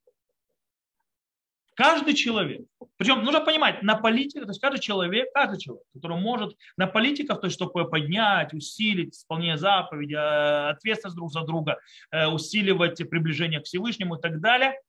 Каждый 1.74 2.14
человек, 2.14 2.66
причем 2.96 3.24
нужно 3.24 3.40
понимать, 3.40 3.82
на 3.82 3.96
политике, 3.96 4.42
то 4.42 4.48
есть 4.48 4.60
каждый 4.60 4.80
человек, 4.80 5.32
каждый 5.34 5.58
человек, 5.58 5.84
который 5.92 6.16
может 6.16 6.56
на 6.76 6.86
политиках, 6.86 7.40
то 7.40 7.46
есть 7.46 7.56
чтобы 7.56 7.88
поднять, 7.88 8.54
усилить 8.54 9.14
исполнение 9.14 9.58
заповеди, 9.58 10.14
э, 10.14 10.70
ответственность 10.70 11.16
друг 11.16 11.32
за 11.32 11.42
друга, 11.42 11.78
э, 12.12 12.26
усиливать 12.26 12.98
приближение 13.10 13.60
к 13.60 13.64
Всевышнему 13.64 14.16
и 14.16 14.20
так 14.20 14.40
далее, 14.40 14.80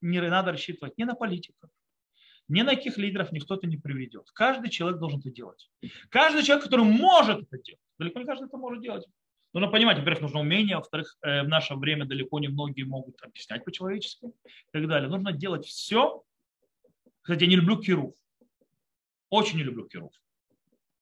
не 0.00 0.20
надо 0.20 0.52
рассчитывать 0.52 0.96
не 0.98 1.04
на 1.04 1.14
политиков, 1.14 1.68
ни 2.46 2.62
на 2.62 2.76
каких 2.76 2.96
лидеров 2.96 3.32
никто 3.32 3.56
это 3.56 3.66
не 3.66 3.76
приведет. 3.76 4.30
Каждый 4.34 4.70
человек 4.70 5.00
должен 5.00 5.18
это 5.18 5.30
делать. 5.30 5.68
Каждый 6.10 6.44
человек, 6.44 6.64
который 6.64 6.84
может 6.84 7.42
это 7.42 7.58
делать, 7.60 7.80
далеко 7.98 8.20
не 8.20 8.26
каждый 8.26 8.46
это 8.46 8.56
может 8.56 8.82
делать. 8.82 9.04
Нужно 9.54 9.70
понимать, 9.70 9.98
во-первых, 9.98 10.22
нужно 10.22 10.40
умение, 10.40 10.76
во-вторых, 10.76 11.16
э, 11.22 11.42
в 11.44 11.48
наше 11.48 11.76
время 11.76 12.06
далеко 12.06 12.40
не 12.40 12.48
многие 12.48 12.82
могут 12.82 13.22
объяснять 13.22 13.64
по-человечески 13.64 14.26
и 14.26 14.70
так 14.72 14.88
далее. 14.88 15.08
Нужно 15.08 15.32
делать 15.32 15.64
все. 15.64 16.24
Кстати, 17.22 17.44
я 17.44 17.50
не 17.50 17.56
люблю 17.56 17.80
кирув. 17.80 18.14
Очень 19.30 19.58
не 19.58 19.62
люблю 19.62 19.86
кирув. 19.86 20.12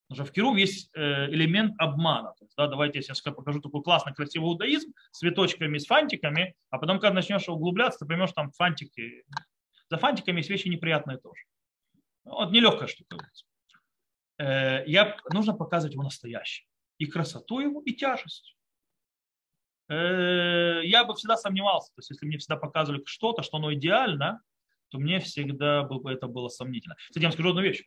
Потому 0.07 0.27
что 0.27 0.31
в 0.31 0.35
кирув 0.35 0.59
есть 0.59 0.91
э, 0.95 1.31
элемент 1.31 1.75
обмана. 1.79 2.35
Да, 2.59 2.67
давайте 2.67 2.99
я 2.99 3.03
сейчас 3.03 3.23
покажу 3.23 3.63
такой 3.63 3.83
классный, 3.83 4.13
красивый 4.13 4.51
иудаизм 4.51 4.93
с 5.13 5.21
цветочками, 5.21 5.79
с 5.79 5.87
фантиками, 5.87 6.55
а 6.69 6.77
потом, 6.77 7.01
когда 7.01 7.15
начнешь 7.15 7.49
углубляться, 7.49 8.01
ты 8.01 8.07
поймешь, 8.07 8.33
там 8.33 8.53
фантики. 8.53 9.25
За 9.89 9.97
фантиками 9.97 10.41
есть 10.41 10.51
вещи 10.51 10.69
неприятные 10.69 11.17
тоже. 11.17 11.41
Вот 12.25 12.53
нелегкая 12.53 12.87
штука. 12.87 13.27
Э, 14.37 14.85
я, 14.87 15.17
нужно 15.33 15.55
показывать 15.55 15.95
его 15.95 16.03
настоящее 16.03 16.67
и 17.03 17.07
красоту 17.07 17.59
его, 17.59 17.83
и 17.83 17.93
тяжесть. 17.93 18.57
Э, 19.89 20.81
я 20.85 21.05
бы 21.05 21.17
всегда 21.17 21.37
сомневался, 21.37 21.89
то 21.89 21.99
есть 21.99 22.11
если 22.11 22.27
мне 22.27 22.39
всегда 22.39 22.57
показывали 22.57 23.03
что-то, 23.05 23.43
что 23.43 23.57
оно 23.57 23.75
идеально, 23.75 24.41
то 24.89 24.99
мне 24.99 25.19
всегда 25.19 25.83
бы 25.83 26.13
это 26.13 26.29
было 26.29 26.49
сомнительно. 26.49 26.95
Кстати, 26.95 27.23
я 27.23 27.29
вам 27.29 27.33
скажу 27.33 27.51
одну 27.51 27.63
вещь. 27.63 27.83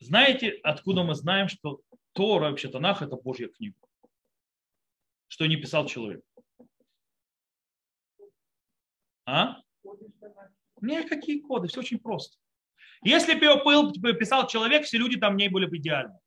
Знаете, 0.00 0.50
откуда 0.64 1.04
мы 1.04 1.14
знаем, 1.14 1.46
что 1.46 1.80
Тора, 2.12 2.50
вообще 2.50 2.68
Танах, 2.68 3.02
это 3.02 3.14
Божья 3.14 3.46
книга? 3.46 3.76
Что 5.28 5.46
не 5.46 5.56
писал 5.56 5.86
человек? 5.86 6.24
А? 9.26 9.58
Нет, 10.80 11.08
какие 11.08 11.40
коды, 11.40 11.68
все 11.68 11.80
очень 11.80 12.00
просто. 12.00 12.36
Если 13.04 13.34
бы 13.34 13.44
его 13.44 14.12
писал 14.14 14.48
человек, 14.48 14.84
все 14.86 14.98
люди 14.98 15.20
там 15.20 15.36
не 15.36 15.48
были 15.48 15.66
бы 15.66 15.76
идеальны 15.76 16.18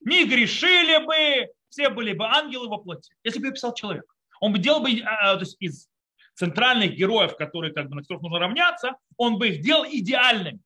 не 0.00 0.26
грешили 0.26 1.04
бы, 1.04 1.52
все 1.68 1.88
были 1.88 2.12
бы 2.12 2.26
ангелы 2.26 2.68
во 2.68 2.78
плоти. 2.78 3.12
Если 3.24 3.40
бы 3.40 3.52
писал 3.52 3.74
человек. 3.74 4.04
Он 4.40 4.52
бы 4.52 4.58
делал 4.58 4.80
бы 4.80 4.90
а, 5.02 5.32
а, 5.32 5.34
то 5.34 5.40
есть 5.40 5.56
из 5.60 5.88
центральных 6.34 6.94
героев, 6.94 7.36
которые, 7.36 7.72
как 7.72 7.88
бы, 7.88 7.96
на 7.96 8.02
которых 8.02 8.22
нужно 8.22 8.38
равняться, 8.38 8.96
он 9.16 9.38
бы 9.38 9.48
их 9.48 9.62
делал 9.62 9.86
идеальными. 9.86 10.60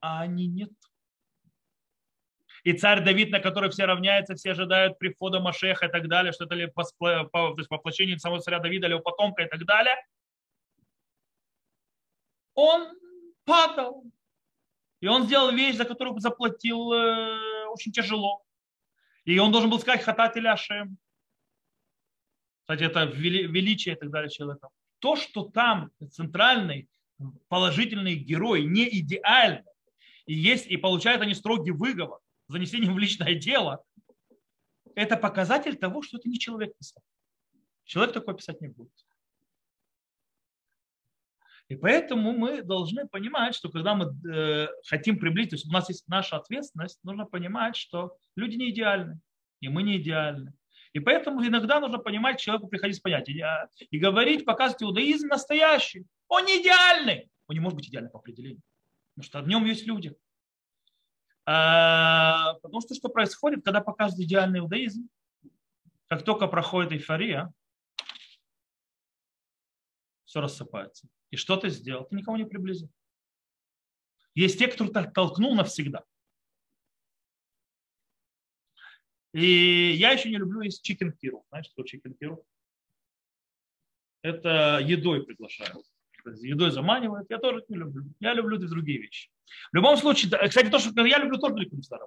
А 0.00 0.22
они 0.22 0.48
нет. 0.48 0.70
И 2.64 2.72
царь 2.72 3.04
Давид, 3.04 3.30
на 3.30 3.40
который 3.40 3.70
все 3.70 3.86
равняются, 3.86 4.34
все 4.34 4.52
ожидают 4.52 4.98
прихода 4.98 5.40
Машеха 5.40 5.86
и 5.86 5.90
так 5.90 6.08
далее, 6.08 6.32
что 6.32 6.44
это 6.44 6.54
ли 6.54 6.66
по, 6.68 6.84
по, 6.98 7.28
то 7.30 7.54
есть 7.56 7.70
воплощение 7.70 8.18
самого 8.18 8.40
царя 8.40 8.60
Давида 8.60 8.86
или 8.86 8.94
его 8.94 9.02
потомка 9.02 9.42
и 9.42 9.48
так 9.48 9.64
далее. 9.64 9.96
Он 12.54 12.88
падал, 13.44 14.04
и 15.02 15.08
он 15.08 15.24
сделал 15.24 15.50
вещь, 15.50 15.76
за 15.76 15.84
которую 15.84 16.18
заплатил 16.20 16.92
э, 16.92 17.66
очень 17.66 17.90
тяжело. 17.90 18.44
И 19.24 19.36
он 19.38 19.50
должен 19.50 19.68
был 19.68 19.80
сказать 19.80 20.00
хатат 20.00 20.36
или 20.36 20.46
ашем. 20.46 20.96
Кстати, 22.60 22.84
это 22.84 23.04
величие 23.04 23.96
и 23.96 23.98
так 23.98 24.10
далее 24.10 24.30
человека. 24.30 24.68
То, 25.00 25.16
что 25.16 25.42
там 25.42 25.90
центральный 26.12 26.88
положительные 27.48 28.14
герои, 28.14 28.62
не 28.62 28.88
идеальны, 29.00 29.64
и 30.26 30.34
есть, 30.34 30.66
и 30.68 30.76
получают 30.76 31.20
они 31.20 31.34
строгий 31.34 31.72
выговор 31.72 32.20
занесением 32.46 32.94
в 32.94 32.98
личное 32.98 33.34
дело, 33.34 33.82
это 34.94 35.16
показатель 35.16 35.76
того, 35.76 36.02
что 36.02 36.18
это 36.18 36.28
не 36.28 36.38
человек 36.38 36.76
писал. 36.78 37.02
Человек 37.84 38.14
такое 38.14 38.36
писать 38.36 38.60
не 38.60 38.68
будет. 38.68 38.92
И 41.72 41.74
поэтому 41.74 42.32
мы 42.32 42.60
должны 42.60 43.08
понимать, 43.08 43.54
что 43.54 43.70
когда 43.70 43.94
мы 43.94 44.14
э, 44.30 44.68
хотим 44.86 45.18
приблизить, 45.18 45.50
то 45.50 45.56
есть 45.56 45.66
у 45.66 45.72
нас 45.72 45.88
есть 45.88 46.06
наша 46.06 46.36
ответственность, 46.36 46.98
нужно 47.02 47.24
понимать, 47.24 47.76
что 47.76 48.14
люди 48.36 48.56
не 48.56 48.68
идеальны, 48.68 49.18
и 49.60 49.70
мы 49.70 49.82
не 49.82 49.96
идеальны. 49.96 50.52
И 50.92 51.00
поэтому 51.00 51.42
иногда 51.42 51.80
нужно 51.80 51.96
понимать, 51.96 52.38
человеку 52.38 52.68
приходить 52.68 52.96
с 52.96 53.00
понятием 53.00 53.48
и 53.78 53.98
говорить, 53.98 54.44
показывать 54.44 54.82
иудаизм 54.82 55.28
настоящий. 55.28 56.04
Он 56.28 56.44
не 56.44 56.60
идеальный. 56.60 57.30
Он 57.46 57.54
не 57.54 57.60
может 57.60 57.76
быть 57.76 57.88
идеальным 57.88 58.12
по 58.12 58.18
определению. 58.18 58.60
Потому 59.14 59.24
что 59.24 59.40
в 59.40 59.48
нем 59.48 59.64
есть 59.64 59.86
люди. 59.86 60.14
А, 61.46 62.52
потому 62.60 62.82
что 62.82 62.94
что 62.94 63.08
происходит, 63.08 63.64
когда 63.64 63.80
показывают 63.80 64.28
идеальный 64.28 64.58
иудаизм? 64.58 65.08
Как 66.08 66.22
только 66.22 66.48
проходит 66.48 66.92
эйфория, 66.92 67.50
все 70.32 70.40
рассыпается. 70.40 71.08
И 71.30 71.36
что 71.36 71.58
ты 71.58 71.68
сделал? 71.68 72.06
Ты 72.06 72.16
никого 72.16 72.38
не 72.38 72.46
приблизил. 72.46 72.90
Есть 74.34 74.58
те, 74.58 74.66
кто 74.66 74.88
так 74.88 75.12
толкнул 75.12 75.54
навсегда. 75.54 76.04
И 79.34 79.92
я 79.92 80.12
еще 80.12 80.30
не 80.30 80.38
люблю 80.38 80.62
есть 80.62 80.82
chicken 80.82 81.12
kiruv. 81.12 81.44
Знаешь, 81.50 81.66
что 81.66 81.82
chicken 81.82 82.14
kiruv? 82.14 82.46
Это 84.22 84.78
едой 84.82 85.26
приглашают. 85.26 85.84
Едой 86.24 86.70
заманивают. 86.70 87.28
Я 87.28 87.36
тоже 87.36 87.62
не 87.68 87.76
люблю. 87.76 88.04
Я 88.18 88.32
люблю 88.32 88.56
другие 88.56 89.02
вещи. 89.02 89.28
В 89.70 89.76
любом 89.76 89.98
случае, 89.98 90.30
кстати, 90.48 90.70
то, 90.70 90.78
что 90.78 91.04
я 91.04 91.18
люблю, 91.18 91.36
тоже 91.36 91.56
далеко 91.56 91.76
не 91.76 91.82
всегда. 91.82 92.06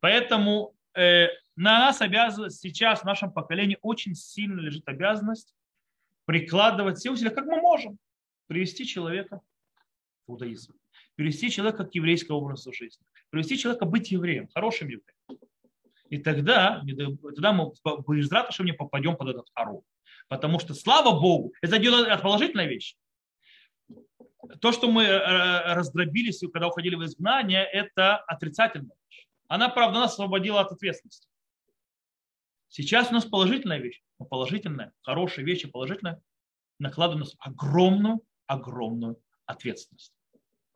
Поэтому 0.00 0.74
э, 0.96 1.28
на 1.54 1.78
нас 1.78 2.00
обязанность 2.00 2.58
сейчас, 2.60 3.02
в 3.02 3.04
нашем 3.04 3.32
поколении, 3.32 3.78
очень 3.80 4.16
сильно 4.16 4.58
лежит 4.60 4.88
обязанность 4.88 5.54
прикладывать 6.28 6.98
все 6.98 7.10
усилия, 7.10 7.30
как 7.30 7.46
мы 7.46 7.58
можем, 7.58 7.98
привести 8.48 8.84
человека 8.84 9.40
в 10.26 10.32
иудаизм, 10.32 10.74
привести 11.14 11.50
человека 11.50 11.86
к 11.86 11.94
еврейскому 11.94 12.40
образу 12.40 12.70
жизни, 12.70 13.02
привести 13.30 13.56
человека 13.56 13.86
быть 13.86 14.10
евреем, 14.10 14.46
хорошим 14.54 14.88
евреем. 14.88 15.40
И 16.10 16.18
тогда, 16.18 16.82
тогда 17.22 17.52
мы 17.54 17.72
что 18.50 18.62
не 18.62 18.72
попадем 18.72 19.16
под 19.16 19.30
этот 19.30 19.46
хору. 19.54 19.84
Потому 20.28 20.58
что, 20.58 20.74
слава 20.74 21.18
Богу, 21.18 21.54
это 21.62 21.78
положительная 22.18 22.66
вещь. 22.66 22.94
То, 24.60 24.72
что 24.72 24.90
мы 24.90 25.04
э, 25.04 25.74
раздробились, 25.74 26.42
когда 26.52 26.68
уходили 26.68 26.94
в 26.94 27.04
изгнание, 27.06 27.64
это 27.64 28.18
отрицательная 28.18 28.96
вещь. 29.10 29.26
Она, 29.48 29.70
правда, 29.70 30.00
нас 30.00 30.12
освободила 30.12 30.60
от 30.60 30.72
ответственности. 30.72 31.26
Сейчас 32.78 33.10
у 33.10 33.14
нас 33.14 33.24
положительная 33.24 33.78
вещь, 33.78 34.00
положительная, 34.30 34.92
хорошая 35.02 35.44
вещь 35.44 35.64
и 35.64 35.66
положительная 35.66 36.22
накладывает 36.78 37.18
на 37.18 37.24
нас 37.24 37.34
огромную, 37.40 38.20
огромную 38.46 39.20
ответственность. 39.46 40.12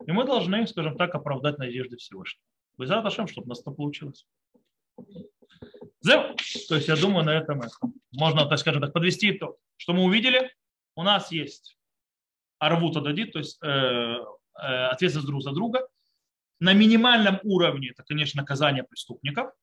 И 0.05 0.11
мы 0.11 0.25
должны, 0.25 0.67
скажем 0.67 0.97
так, 0.97 1.15
оправдать 1.15 1.59
надежды 1.59 1.95
Всевышнего. 1.95 2.43
Вы 2.75 2.87
за 2.87 2.99
Ашем, 2.99 3.27
чтобы 3.27 3.45
у 3.45 3.49
нас 3.51 3.61
это 3.61 3.71
получилось. 3.71 4.27
То 6.01 6.75
есть 6.75 6.89
я 6.89 6.97
думаю, 6.97 7.23
на 7.23 7.37
этом 7.37 7.61
можно, 8.11 8.49
так 8.49 8.59
скажем 8.59 8.81
так, 8.81 8.91
подвести 8.91 9.31
итог. 9.31 9.57
Что 9.77 9.93
мы 9.93 10.03
увидели? 10.03 10.53
У 10.97 11.03
нас 11.03 11.31
есть 11.31 11.77
арвута 12.59 12.99
дадит, 12.99 13.31
то 13.31 13.39
есть 13.39 13.63
э, 13.63 13.67
э, 13.67 14.21
ответственность 14.57 15.29
друг 15.29 15.41
за 15.41 15.53
друга. 15.53 15.87
На 16.59 16.73
минимальном 16.73 17.39
уровне 17.43 17.91
это, 17.91 18.03
конечно, 18.03 18.41
наказание 18.41 18.83
преступников, 18.83 19.53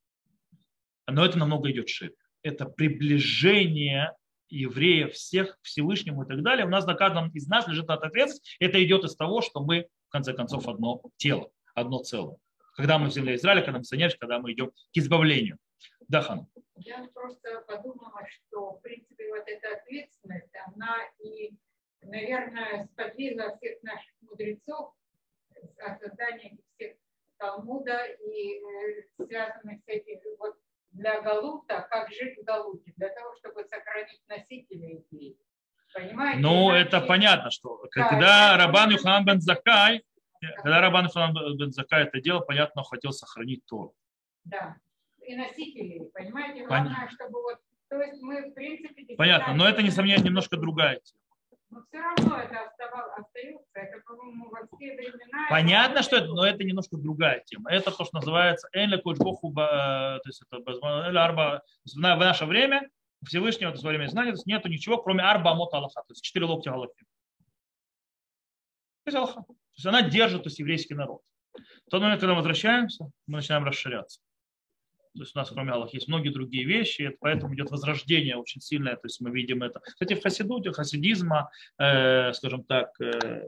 но 1.07 1.26
это 1.26 1.37
намного 1.38 1.70
идет 1.70 1.90
шире. 1.90 2.14
Это 2.42 2.66
приближение 2.66 4.14
евреев 4.48 5.12
всех 5.12 5.59
к 5.61 5.62
Всевышнему 5.62 6.24
и 6.24 6.26
так 6.26 6.42
далее. 6.42 6.66
У 6.66 6.68
нас 6.68 6.87
на 6.87 6.94
каждом 6.94 7.31
из 7.31 7.46
нас 7.46 7.66
лежит 7.68 7.85
эта 7.85 7.94
ответственность. 7.94 8.57
Это 8.61 8.83
идет 8.85 9.05
из 9.05 9.14
того, 9.14 9.40
что 9.40 9.62
мы, 9.62 9.87
в 10.09 10.11
конце 10.11 10.33
концов, 10.33 10.66
одно 10.68 11.03
тело, 11.16 11.50
одно 11.74 11.98
целое. 12.03 12.37
Когда 12.74 12.98
мы 12.98 13.09
в 13.09 13.12
земле 13.12 13.35
Израиля, 13.37 13.62
когда 13.62 13.79
мы 13.79 13.85
санешь, 13.85 14.16
когда 14.16 14.38
мы 14.38 14.53
идем 14.53 14.70
к 14.70 14.74
избавлению. 14.94 15.59
Да, 16.09 16.22
Хан. 16.22 16.46
Я 16.76 17.07
просто 17.14 17.62
подумала, 17.66 18.26
что, 18.29 18.72
в 18.72 18.81
принципе, 18.83 19.29
вот 19.29 19.44
эта 19.46 19.76
ответственность, 19.76 20.50
она 20.66 20.96
и, 21.22 21.53
наверное, 22.03 22.88
сподвигла 22.92 23.57
всех 23.57 23.83
наших 23.83 24.12
мудрецов 24.22 24.94
о 25.79 25.94
создании 25.98 26.59
всех 26.74 26.96
Талмуда 27.38 28.07
и 28.07 28.61
э, 28.61 29.03
связанных 29.16 29.81
с 29.85 29.88
этим 29.88 30.10
для 31.00 31.20
Галута, 31.22 31.86
как 31.90 32.08
жить 32.10 32.38
в 32.38 32.44
Галуте, 32.44 32.92
для 32.96 33.08
того, 33.08 33.34
чтобы 33.38 33.64
сохранить 33.64 34.22
носителей 34.28 35.04
идеи. 35.10 35.36
Понимаете? 35.92 36.40
Ну, 36.40 36.70
Иначе... 36.70 36.86
это 36.86 37.00
понятно, 37.00 37.50
что 37.50 37.82
да, 37.96 38.08
когда 38.08 38.56
Рабан 38.56 38.90
Юхан 38.90 39.24
бен 39.24 39.40
Закай, 39.40 40.04
когда 40.56 40.80
Рабан 40.80 41.06
Юхан 41.06 41.34
бен 41.56 41.72
Закай 41.72 42.04
это 42.04 42.20
делал, 42.20 42.42
понятно, 42.42 42.82
он 42.82 42.86
хотел 42.86 43.12
сохранить 43.12 43.64
Тору. 43.66 43.94
Да, 44.44 44.76
и 45.26 45.34
носителей, 45.34 46.10
понимаете? 46.12 46.66
Главное, 46.66 46.94
Понятно. 46.94 47.10
чтобы 47.16 47.42
вот, 47.42 47.58
то 47.88 48.00
есть 48.00 48.20
мы, 48.22 48.50
в 48.50 48.54
принципе... 48.54 49.16
Понятно, 49.16 49.54
но 49.54 49.68
это, 49.68 49.82
несомненно, 49.82 50.22
немножко 50.22 50.56
другая 50.56 51.00
тема. 51.00 51.19
Но 51.70 51.83
все 51.85 52.00
равно 52.00 52.37
это 52.37 52.68
остается, 53.16 53.70
это, 53.74 54.02
по-моему, 54.04 54.50
во 54.50 54.66
все 54.66 54.96
времена. 54.96 55.46
Понятно, 55.48 56.02
что 56.02 56.16
это, 56.16 56.26
но 56.26 56.44
это 56.44 56.64
немножко 56.64 56.96
другая 56.96 57.44
тема. 57.46 57.70
Это 57.70 57.92
то, 57.92 58.04
что 58.04 58.16
называется 58.16 58.68
Эля 58.72 58.98
Кучбоху, 58.98 59.52
то 59.54 60.20
есть 60.24 60.42
это 60.50 60.62
Эля 61.09 61.24
Арба. 61.24 61.62
В 61.85 61.96
наше 61.96 62.46
время 62.46 62.88
Всевышнего, 63.24 63.70
это 63.70 63.87
время 63.87 64.09
знания, 64.09 64.33
то 64.33 64.37
есть 64.37 64.46
нету 64.46 64.68
ничего, 64.68 64.98
кроме 64.98 65.22
Арба 65.22 65.52
Амот 65.52 65.72
Аллаха, 65.72 66.00
то 66.00 66.11
есть 66.11 66.24
четыре 66.24 66.46
локтя 66.46 66.72
Аллахи. 66.72 67.04
То 69.04 69.06
есть 69.06 69.16
Аллаха. 69.16 69.42
То 69.42 69.54
есть 69.74 69.87
она 69.87 70.02
держит 70.02 70.42
то 70.42 70.48
есть, 70.48 70.59
еврейский 70.59 70.94
народ. 70.94 71.22
В 71.87 71.90
тот 71.90 72.02
момент, 72.02 72.20
когда 72.20 72.33
мы 72.33 72.38
возвращаемся, 72.38 73.04
мы 73.26 73.37
начинаем 73.37 73.64
расширяться. 73.64 74.20
То 75.14 75.23
есть 75.23 75.35
у 75.35 75.38
нас, 75.38 75.51
кроме 75.51 75.73
Аллаха, 75.73 75.90
есть 75.94 76.09
многие 76.09 76.29
другие 76.29 76.64
вещи, 76.64 77.03
и 77.03 77.16
поэтому 77.18 77.55
идет 77.55 77.70
возрождение 77.70 78.37
очень 78.37 78.61
сильное. 78.61 78.94
То 78.94 79.07
есть 79.07 79.20
мы 79.20 79.31
видим 79.31 79.62
это. 79.62 79.81
Кстати, 79.81 80.14
в 80.14 80.23
хасидуте, 80.23 80.73
хасидизма, 80.73 81.51
э, 81.79 82.33
скажем 82.33 82.64
так, 82.64 82.90
э, 83.01 83.44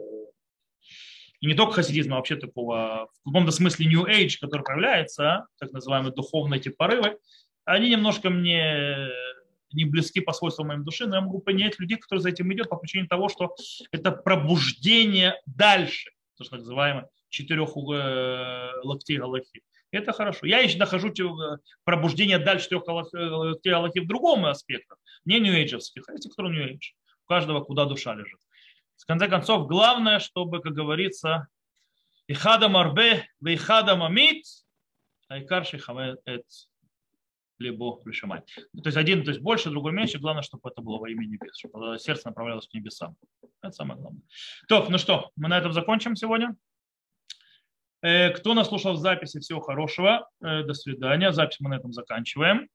и 1.41 1.47
не 1.47 1.55
только 1.55 1.75
хасидизма, 1.75 2.15
а 2.15 2.19
вообще 2.19 2.37
такого, 2.37 3.09
в 3.21 3.25
каком-то 3.25 3.53
смысле 3.53 3.87
New 3.87 4.07
Age, 4.07 4.39
который 4.41 4.63
появляется, 4.63 5.47
так 5.59 5.73
называемые 5.73 6.13
духовные 6.13 6.61
эти 6.61 6.69
порывы, 6.69 7.19
они 7.65 7.91
немножко 7.91 8.31
мне 8.31 9.09
не 9.73 9.85
близки 9.85 10.21
по 10.21 10.33
свойствам 10.33 10.69
моей 10.69 10.81
души, 10.81 11.07
но 11.07 11.17
я 11.17 11.21
могу 11.21 11.41
понять 11.41 11.79
людей, 11.79 11.97
которые 11.97 12.23
за 12.23 12.29
этим 12.29 12.53
идет 12.53 12.69
по 12.69 12.77
причине 12.77 13.07
того, 13.07 13.29
что 13.29 13.55
это 13.91 14.13
пробуждение 14.13 15.41
дальше, 15.47 16.11
то, 16.37 16.45
что 16.45 16.57
называемое 16.57 17.09
четырех 17.29 17.71
э, 17.77 18.81
локтей 18.83 19.17
Галахи. 19.17 19.63
Это 19.93 20.13
хорошо. 20.13 20.47
Я 20.47 20.61
еще 20.61 20.79
нахожу 20.79 21.09
э, 21.09 21.59
пробуждение 21.85 22.39
дальше 22.39 22.69
трех 22.69 22.89
Аллахи 22.89 24.01
в 24.01 24.07
другом 24.09 24.47
аспекте. 24.47 24.95
Не 25.27 25.39
нью-эйджевских, 25.39 26.09
а 26.09 26.15
эти, 26.15 26.29
которые 26.29 26.55
нью-эйдж. 26.55 26.93
У 27.25 27.29
каждого 27.29 27.63
куда 27.63 27.85
душа 27.85 28.15
лежит. 28.15 28.41
В 28.97 29.07
конце 29.07 29.29
концов, 29.29 29.69
главное, 29.69 30.19
чтобы, 30.19 30.61
как 30.63 30.73
говорится, 30.73 31.49
ихада 32.27 32.69
марбе, 32.69 33.29
вейхада 33.41 33.95
мамит, 33.95 34.45
айкар 35.29 35.65
эт 36.25 36.47
либо 37.59 37.93
пришимать. 37.97 38.47
То 38.55 38.87
есть 38.87 38.97
один, 38.97 39.25
то 39.25 39.31
есть 39.31 39.43
больше, 39.43 39.71
другой 39.71 39.93
меньше. 39.93 40.19
Главное, 40.19 40.43
чтобы 40.43 40.69
это 40.71 40.83
было 40.83 40.99
во 40.99 41.09
имя 41.09 41.27
небес, 41.27 41.57
чтобы 41.57 41.99
сердце 41.99 42.29
направлялось 42.29 42.67
к 42.67 42.75
небесам. 42.75 43.15
Это 43.61 43.73
самое 43.73 44.01
главное. 44.01 44.23
То, 44.69 44.87
ну 44.89 44.99
что, 44.99 45.31
мы 45.37 45.49
на 45.49 45.59
этом 45.59 45.73
закончим 45.73 46.17
сегодня. 46.17 46.57
Э, 48.03 48.31
кто 48.31 48.55
нас 48.55 48.69
слушал 48.69 48.95
в 48.95 48.99
записи, 48.99 49.39
всего 49.41 49.61
хорошего. 49.61 50.29
Э, 50.43 50.65
до 50.65 50.75
свидания. 50.75 51.33
Запись 51.33 51.59
мы 51.61 51.71
на 51.71 51.75
этом 51.75 51.93
заканчиваем. 51.93 52.69